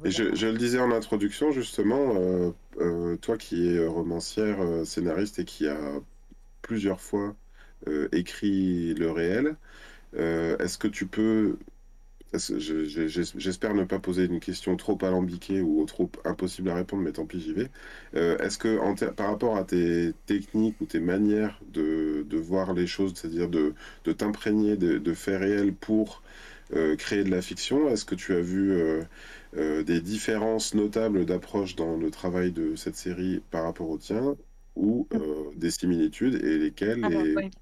[0.05, 5.45] je, le disais en introduction, justement, euh, euh, toi qui es romancière, euh, scénariste et
[5.45, 5.79] qui a
[6.63, 7.35] plusieurs fois
[8.13, 9.57] écrit le réel.
[10.15, 11.59] Est-ce que tu peux
[12.33, 17.27] J'espère ne pas poser une question trop alambiquée ou trop impossible à répondre, mais tant
[17.27, 17.71] pis, j'y vais.
[18.15, 23.51] Est-ce que par rapport à tes techniques ou tes manières de, voir les choses, c'est-à-dire
[23.51, 23.75] de,
[24.17, 26.23] t'imprégner de, faits réels pour
[26.97, 28.73] créer de la fiction, est-ce que tu as vu
[29.55, 34.37] des différences notables d'approche dans le travail de cette série par rapport au tien
[34.77, 35.09] ou
[35.57, 37.53] des similitudes et lesquelles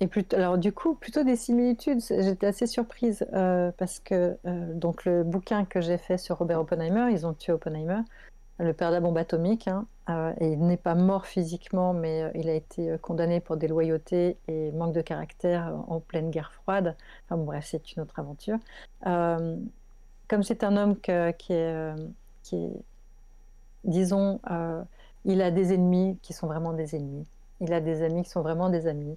[0.00, 2.00] et alors du coup, plutôt des similitudes.
[2.00, 6.60] J'étais assez surprise euh, parce que euh, donc le bouquin que j'ai fait sur Robert
[6.60, 8.00] Oppenheimer, ils ont tué Oppenheimer,
[8.58, 12.28] le père de la bombe atomique, hein, euh, et il n'est pas mort physiquement, mais
[12.34, 16.96] il a été condamné pour déloyauté et manque de caractère en pleine guerre froide.
[17.26, 18.58] Enfin bref, c'est une autre aventure.
[20.28, 21.36] Comme c'est un homme qui, est,
[22.42, 22.82] qui est,
[23.84, 24.40] disons,
[25.24, 27.26] il a des ennemis qui sont vraiment des ennemis.
[27.60, 29.16] Il a des amis qui sont vraiment des amis.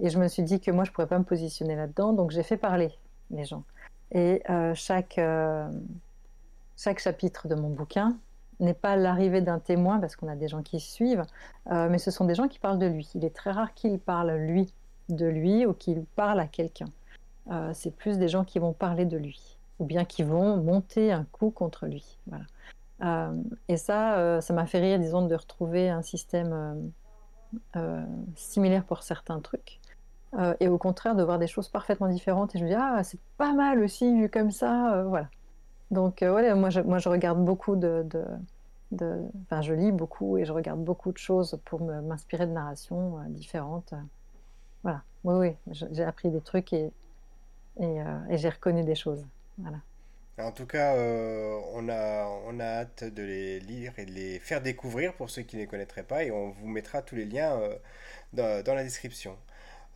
[0.00, 2.30] Et je me suis dit que moi, je ne pourrais pas me positionner là-dedans, donc
[2.30, 2.90] j'ai fait parler
[3.30, 3.62] les gens.
[4.10, 5.70] Et euh, chaque, euh,
[6.76, 8.16] chaque chapitre de mon bouquin
[8.60, 11.24] n'est pas l'arrivée d'un témoin, parce qu'on a des gens qui suivent,
[11.70, 13.08] euh, mais ce sont des gens qui parlent de lui.
[13.14, 14.72] Il est très rare qu'il parle, lui,
[15.08, 16.88] de lui, ou qu'il parle à quelqu'un.
[17.72, 21.24] c'est plus des gens qui vont parler de lui, ou bien qui vont monter un
[21.24, 22.18] coup contre lui.
[22.26, 23.32] Voilà.
[23.68, 26.92] et ça, ça m'a fait rire, disons, de retrouver un système
[28.36, 29.80] similaire pour certains trucs.
[30.38, 32.54] Euh, et au contraire de voir des choses parfaitement différentes.
[32.54, 34.94] Et je me dis, ah, c'est pas mal aussi vu comme ça.
[34.94, 35.28] Euh, voilà.
[35.90, 38.06] Donc, euh, voilà, moi je, regarde beaucoup de.
[38.94, 43.94] Enfin, je lis beaucoup et je regarde beaucoup de choses pour m'inspirer de narrations différentes.
[44.82, 45.02] Voilà.
[45.24, 45.34] Oui,
[45.66, 46.92] oui, j'ai appris des trucs et
[47.78, 49.24] j'ai reconnu des choses.
[50.38, 54.60] En tout cas, on, a, on a hâte de les lire et de les faire
[54.62, 57.60] découvrir pour ceux qui ne les connaîtraient pas et on vous mettra tous les liens
[58.32, 59.36] dans, dans, la description.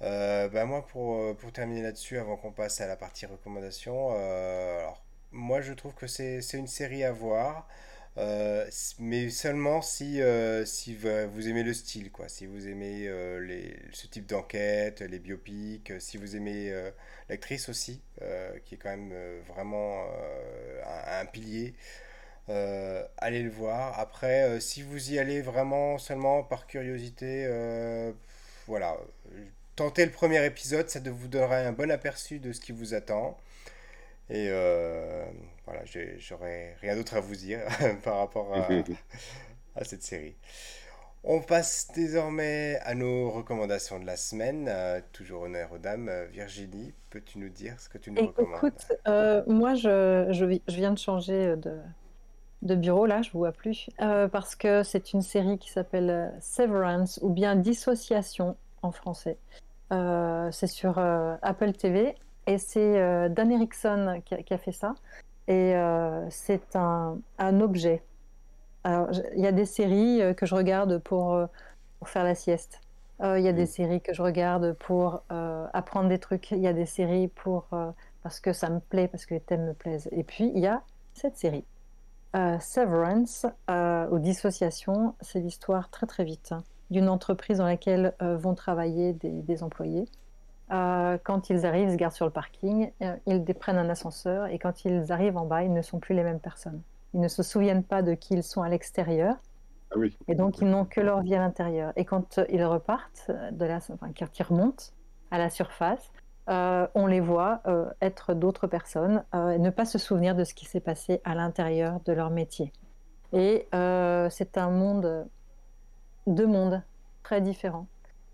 [0.03, 4.11] Euh, bah, moi, pour, euh, pour terminer là-dessus, avant qu'on passe à la partie recommandation,
[4.15, 5.03] euh, alors,
[5.33, 7.69] moi je trouve que c'est une série à voir,
[8.99, 10.21] mais seulement si,
[10.65, 12.29] si vous aimez le style, quoi.
[12.29, 13.11] Si vous aimez
[13.41, 16.73] les, ce type d'enquête, les biopics, si vous aimez
[17.29, 18.01] l'actrice aussi,
[18.65, 19.13] qui est quand même
[19.49, 20.05] vraiment
[20.85, 21.75] un, un, pilier.
[22.49, 23.99] allez le voir.
[23.99, 27.47] Après, si vous y allez vraiment seulement par curiosité,
[28.67, 28.97] voilà,
[29.77, 33.39] tentez le premier épisode, ça vous donnera un bon aperçu de ce qui vous attend.
[34.29, 35.25] Et euh,
[35.65, 35.83] voilà,
[36.19, 37.61] j'aurais rien d'autre à vous dire
[38.05, 38.53] par rapport
[39.77, 40.37] à, cette série.
[41.23, 44.67] On passe désormais à nos recommandations de la semaine.
[44.69, 46.11] Euh, toujours honneur aux dames.
[46.31, 48.57] Virginie, peux-tu nous dire ce que tu nous recommandes?
[48.57, 51.79] Écoute, euh, moi, je, je, viens de changer de,
[52.63, 56.33] de bureau, là, je ne vous vois plus, parce que c'est une série qui s'appelle
[56.41, 59.37] Severance ou bien Dissociation en français.
[59.93, 62.17] Euh, c'est sur euh, Apple TV
[62.47, 64.95] et c'est euh, Dan Erickson qui a, fait ça.
[65.49, 65.75] Et
[66.31, 67.21] c'est un,
[67.61, 68.03] objet.
[68.85, 71.41] Alors, il y a des séries que je regarde pour,
[72.05, 72.81] faire la sieste.
[73.21, 73.67] Il y a des mm.
[73.67, 75.23] séries que je regarde pour
[75.73, 76.51] apprendre des trucs.
[76.51, 77.69] Il y a des séries pour
[78.25, 80.09] parce que ça me plaît, parce que les thèmes me plaisent.
[80.11, 80.83] Et puis il y a
[81.15, 81.65] cette série,
[82.35, 83.47] Severance
[84.11, 85.15] ou Dissociation.
[85.21, 86.51] C'est l'histoire très très vite.
[86.51, 90.07] Hein d'une entreprise dans laquelle euh, vont travailler des, employés.
[90.73, 94.47] Euh, quand ils arrivent, ils se gardent sur le parking, euh, ils prennent un ascenseur
[94.47, 96.83] et quand ils arrivent en bas, ils ne sont plus les mêmes personnes.
[97.15, 99.37] Ils ne se souviennent pas de qui ils sont à l'extérieur.
[99.93, 100.19] Ah oui.
[100.27, 101.93] Et donc, ils n'ont que leur vie à l'intérieur.
[101.97, 104.87] Et quand ils repartent, de la, enfin, quand ils remontent
[105.31, 106.11] à la surface,
[106.49, 107.63] on les voit
[108.01, 112.01] être d'autres personnes et ne pas se souvenir de ce qui s'est passé à l'intérieur
[112.05, 112.73] de leur métier.
[113.33, 115.27] Et c'est un monde
[116.27, 116.83] deux mondes
[117.23, 117.87] très différents.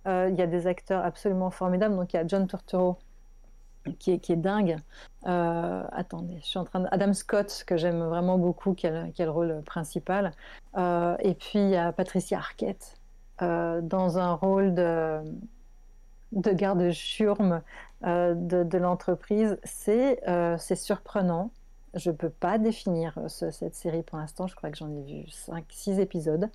[0.06, 1.96] Euh, il y a des acteurs absolument formidables.
[1.96, 2.98] Donc il y a John Turturro
[3.98, 4.76] qui est, dingue.
[5.26, 6.88] Euh, attendez, je suis en train de...
[6.92, 10.32] Adam Scott que j'aime vraiment beaucoup, qui a, le rôle principal.
[10.76, 12.96] Euh, et puis il y a Patricia Arquette
[13.40, 15.20] dans un rôle de,
[16.30, 17.60] de garde churme
[18.04, 19.58] de, de l'entreprise.
[19.64, 20.20] C'est
[20.76, 21.50] surprenant.
[21.94, 24.46] Je ne peux pas définir cette série pour l'instant.
[24.46, 26.48] Je crois que j'en ai vu 5-6 épisodes.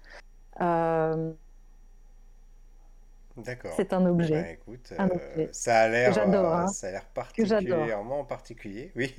[3.37, 3.73] Euh, D'accord.
[3.75, 4.59] C'est un objet.
[4.97, 5.07] Bah,
[5.37, 6.67] euh, ça a l'air, euh, hein.
[6.67, 9.13] ça a l'air particulièrement particulier, oui.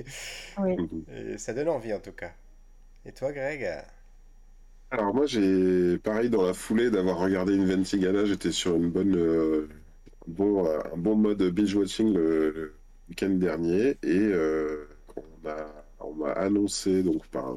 [0.58, 0.76] oui.
[1.36, 2.32] ça donne envie en tout cas.
[3.04, 3.68] Et toi, Greg?
[4.90, 9.68] Alors moi, j'ai pareil dans la foulée d'avoir regardé Inventigana, j'étais sur une bonne,
[10.26, 12.74] bon, un bon mode binge watching le,
[13.08, 14.32] week-end dernier et
[16.00, 17.54] on m'a annoncé donc par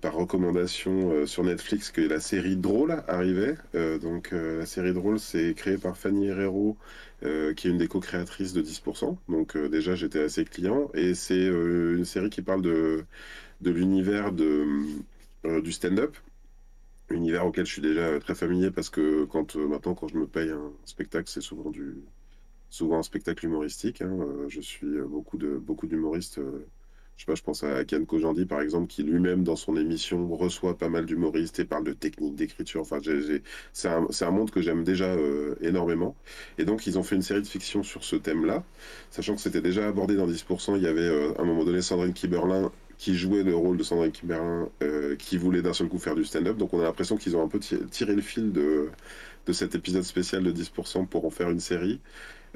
[0.00, 3.56] par, recommandation sur Netflix que la série Drôle arrivait.
[4.00, 6.76] donc la série Drôle, c'est créé par Fanny Herrero,
[7.20, 7.26] qui
[7.68, 9.16] est une des co-créatrices de 10%.
[9.28, 10.90] Donc déjà, j'étais assez client.
[10.94, 13.04] Et c'est une série qui parle de,
[13.60, 14.66] de l'univers de,
[15.60, 16.16] du stand-up
[17.10, 20.50] univers auquel je suis déjà très familier parce que quand maintenant quand je me paye
[20.50, 21.96] un spectacle c'est souvent du
[22.70, 24.02] souvent un spectacle humoristique.
[24.02, 24.18] Hein.
[24.20, 26.40] Euh, je suis euh, beaucoup de beaucoup d'humoristes.
[27.28, 30.88] Euh, je pense à Ken Kojandi par exemple, qui lui-même dans son émission reçoit pas
[30.88, 32.82] mal d'humoristes et parle de techniques d'écriture.
[32.82, 32.98] Enfin,
[33.72, 35.14] c'est un, monde que j'aime déjà
[35.60, 36.16] énormément.
[36.58, 38.64] Et donc ils ont fait une série de fiction sur ce thème-là,
[39.10, 40.76] sachant que c'était déjà abordé dans 10%.
[40.76, 44.12] Il y avait à un moment donné Sandrine Kiberlin qui jouait le rôle de Sandrine
[44.12, 44.68] Kiberlin,
[45.18, 46.56] qui voulait d'un seul coup faire du stand-up.
[46.56, 48.90] Donc on a l'impression qu'ils ont un peu tiré le fil de,
[49.46, 52.00] de cet épisode spécial de 10% pour en faire une série.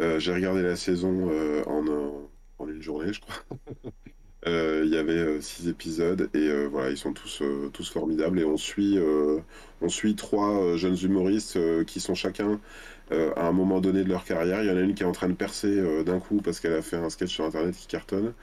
[0.00, 1.86] Euh, j'ai regardé la saison euh, en,
[2.58, 3.36] en, une journée, je crois.
[4.46, 7.42] Euh, il y avait six épisodes et voilà, ils sont tous,
[7.72, 8.98] tous formidables et on suit,
[9.80, 12.60] on suit trois jeunes humoristes qui sont chacun
[13.10, 14.62] à un moment donné de leur carrière.
[14.62, 16.74] Il y en a une qui est en train de percer d'un coup parce qu'elle
[16.74, 18.34] a fait un sketch sur internet qui cartonne.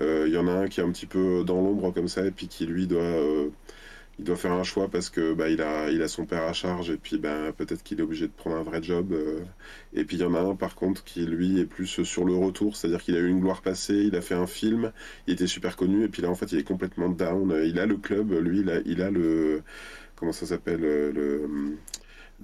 [0.00, 2.32] il y en a un qui est un petit peu dans l'ombre comme ça et
[2.32, 3.48] puis qui lui doit
[4.18, 6.52] il doit faire un choix parce que bah, il, a, il a son père à
[6.52, 9.12] charge et puis bah, peut-être qu'il est obligé de prendre un vrai job.
[9.12, 9.40] Euh.
[9.94, 12.34] et puis il y en a un par contre qui lui est plus sur le
[12.34, 14.92] retour, c'est-à-dire qu'il a eu une gloire passée, il a fait un film,
[15.26, 17.54] il était super connu et puis là en fait il est complètement down.
[17.64, 19.62] Il a le club, lui il a, il a le
[20.16, 21.76] comment ça s'appelle euh, le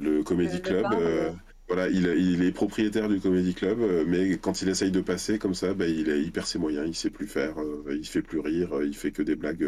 [0.00, 0.86] le comedy club.
[0.92, 1.30] Euh.
[1.68, 5.54] voilà, il, il, est propriétaire du Comedy Club, mais quand il essaye de passer comme
[5.54, 7.56] ça, bah, il, il, perd ses moyens, il sait plus faire,
[7.90, 9.66] il fait plus rire, il fait que des blagues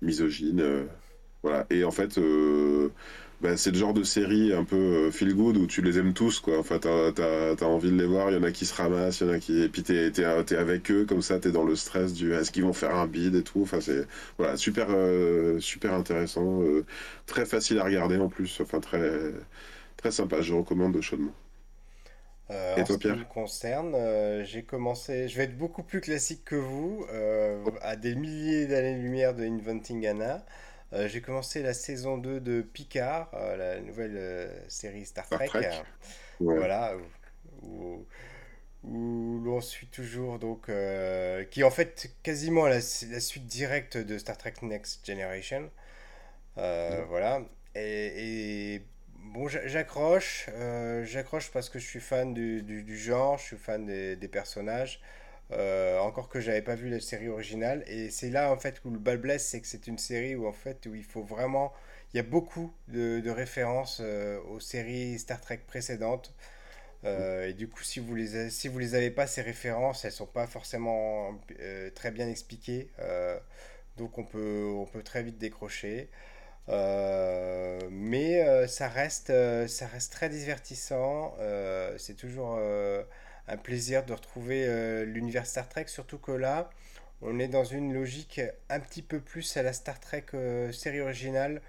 [0.00, 0.86] misogynes.
[1.44, 1.66] Voilà.
[1.68, 2.88] Et en fait, euh,
[3.42, 6.14] bah, c'est le genre de série un peu euh, feel good où tu les aimes
[6.14, 6.58] tous, quoi.
[6.58, 9.26] Enfin, t'as, as, envie de les voir, il y en a qui se ramassent, il
[9.26, 9.62] y en a qui.
[9.62, 12.64] Et puis t'es, es, avec eux, comme ça, t'es dans le stress du est-ce qu'ils
[12.64, 13.60] vont faire un bid et tout.
[13.60, 14.06] Enfin, c'est
[14.38, 16.62] voilà, super, euh, super intéressant,
[17.26, 19.20] très facile à regarder en plus, enfin, très,
[19.98, 20.40] très sympa.
[20.40, 21.34] Je recommande chaudement.
[22.48, 25.28] et toi, en ce qui me concerne, j'ai commencé.
[25.28, 27.04] Je vais être beaucoup plus classique que vous,
[27.82, 30.42] à des milliers d'années-lumière de Inventing Anna.
[30.94, 35.50] Euh, j'ai commencé la saison 2 de Picard, euh, la nouvelle euh, série Star Trek.
[36.38, 36.94] Voilà,
[37.62, 38.06] où,
[38.84, 42.80] l'on suit toujours, donc, qui est en fait quasiment la, la,
[43.20, 45.70] suite directe de Star Trek Next Generation.
[46.56, 47.42] Voilà.
[47.74, 48.82] Et,
[49.14, 50.50] bon, j'accroche,
[51.04, 55.00] j'accroche parce que je suis fan du, du, genre, je suis fan des, des personnages.
[55.52, 57.84] Euh, encore que j'avais pas vu la série originale.
[57.86, 60.46] Et c'est là en fait où le bal blesse, c'est que c'est une série où
[60.46, 61.72] en fait où il faut vraiment,
[62.12, 66.32] il y a beaucoup de, références euh, aux séries Star Trek précédentes.
[67.04, 70.12] Euh, et du coup, si vous les si vous les avez pas ces références, elles
[70.12, 71.38] sont pas forcément
[71.94, 72.90] très bien expliquées.
[73.98, 76.08] donc on peut on peut très vite décrocher.
[77.90, 79.32] mais ça reste
[79.68, 81.34] ça reste très divertissant.
[81.98, 82.58] c'est toujours
[83.48, 86.70] un plaisir de retrouver euh, l'univers Star Trek, surtout que là,
[87.22, 91.00] on est dans une logique un petit peu plus à la Star Trek euh, série
[91.00, 91.60] originale,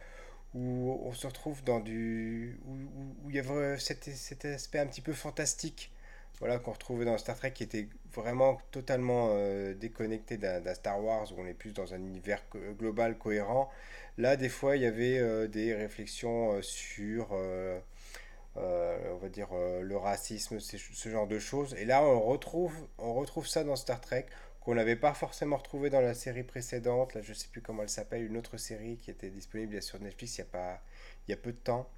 [0.54, 2.58] où on se retrouve dans du...
[2.66, 5.92] où il y a cet, cet, aspect un petit peu fantastique
[6.40, 11.32] voilà, qu'on retrouvait dans Star Trek, qui était vraiment totalement euh, déconnecté d'un Star Wars,
[11.32, 12.42] où on est plus dans un univers
[12.78, 13.70] global cohérent.
[14.18, 17.34] Là, des fois, il y avait des réflexions sur
[18.56, 21.74] on va dire euh, le racisme, ce genre de choses.
[21.76, 24.26] Et là, on retrouve, on retrouve ça dans Star Trek
[24.62, 27.14] qu'on n'avait pas forcément retrouvé dans la série précédente.
[27.14, 30.38] Là, je sais plus comment elle s'appelle, une autre série qui était disponible sur Netflix
[30.38, 30.82] il y a pas,
[31.28, 31.90] il y a peu de temps.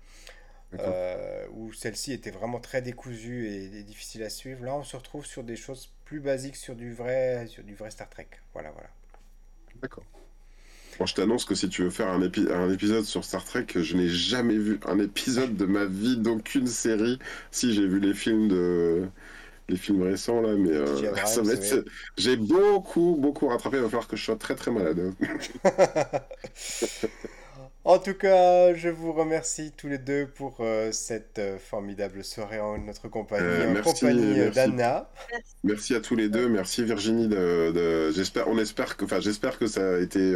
[0.74, 4.66] Euh, où celle-ci était vraiment très décousue et, et, difficile à suivre.
[4.66, 7.90] Là, on se retrouve sur des choses plus basiques, sur du vrai, sur du vrai
[7.90, 8.28] Star Trek.
[8.52, 8.90] Voilà, voilà.
[9.82, 10.04] D'accord
[11.06, 14.10] je t'annonce que si tu veux faire un, un, épisode sur Star Trek, je n'ai
[14.10, 17.20] jamais vu un épisode de ma vie d'aucune série.
[17.52, 19.04] Si j'ai vu les films de
[19.70, 21.86] les films récents là, mais euh, ça va être.
[22.18, 23.78] J'ai beaucoup beaucoup rattrapé.
[23.78, 25.14] Il va falloir que je sois très très malade.
[27.88, 32.60] En tout cas, je vous remercie tous les deux pour euh, cette euh, formidable soirée
[32.60, 35.10] en notre compagnie, euh, en compagnie d'Anna.
[35.64, 35.96] Merci.
[35.96, 36.50] à tous les deux.
[36.50, 37.30] Merci Virginie.
[37.30, 40.36] De, j'espère, on espère que, enfin, j'espère que ça a été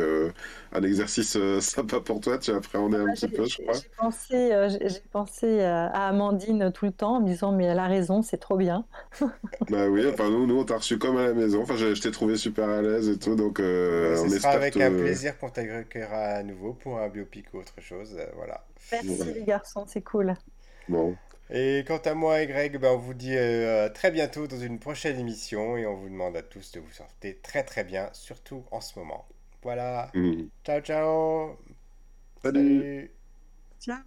[0.71, 2.37] un exercice sympa pour toi.
[2.37, 3.73] Tu as appréhendé un petit peu, je crois.
[3.73, 7.87] J'ai pensé, j'ai pensé à Amandine tout le temps en me disant mais elle a
[7.87, 8.85] raison, c'est trop bien.
[9.69, 11.63] bah oui, enfin nous, nous on t'a reçu comme à la maison.
[11.63, 15.37] Enfin, je, t'ai trouvé super à l'aise et tout, donc on espère avec un plaisir
[15.37, 18.15] qu'on t'accueillera à nouveau pour un biopic ou autre chose.
[18.17, 18.65] Euh, voilà.
[18.91, 20.35] Merci les garçons, c'est cool.
[20.87, 21.15] Bon.
[21.49, 24.59] Et quant à moi et Greg, ben on vous dit euh, à très bientôt dans
[24.59, 28.09] une prochaine émission et on vous demande à tous de vous sortir très très bien,
[28.13, 29.25] surtout en ce moment.
[29.61, 30.09] Voilà.
[30.13, 30.43] Mm.
[30.63, 31.57] Ciao, ciao.
[32.41, 33.11] Salut.
[33.79, 33.97] Ciao.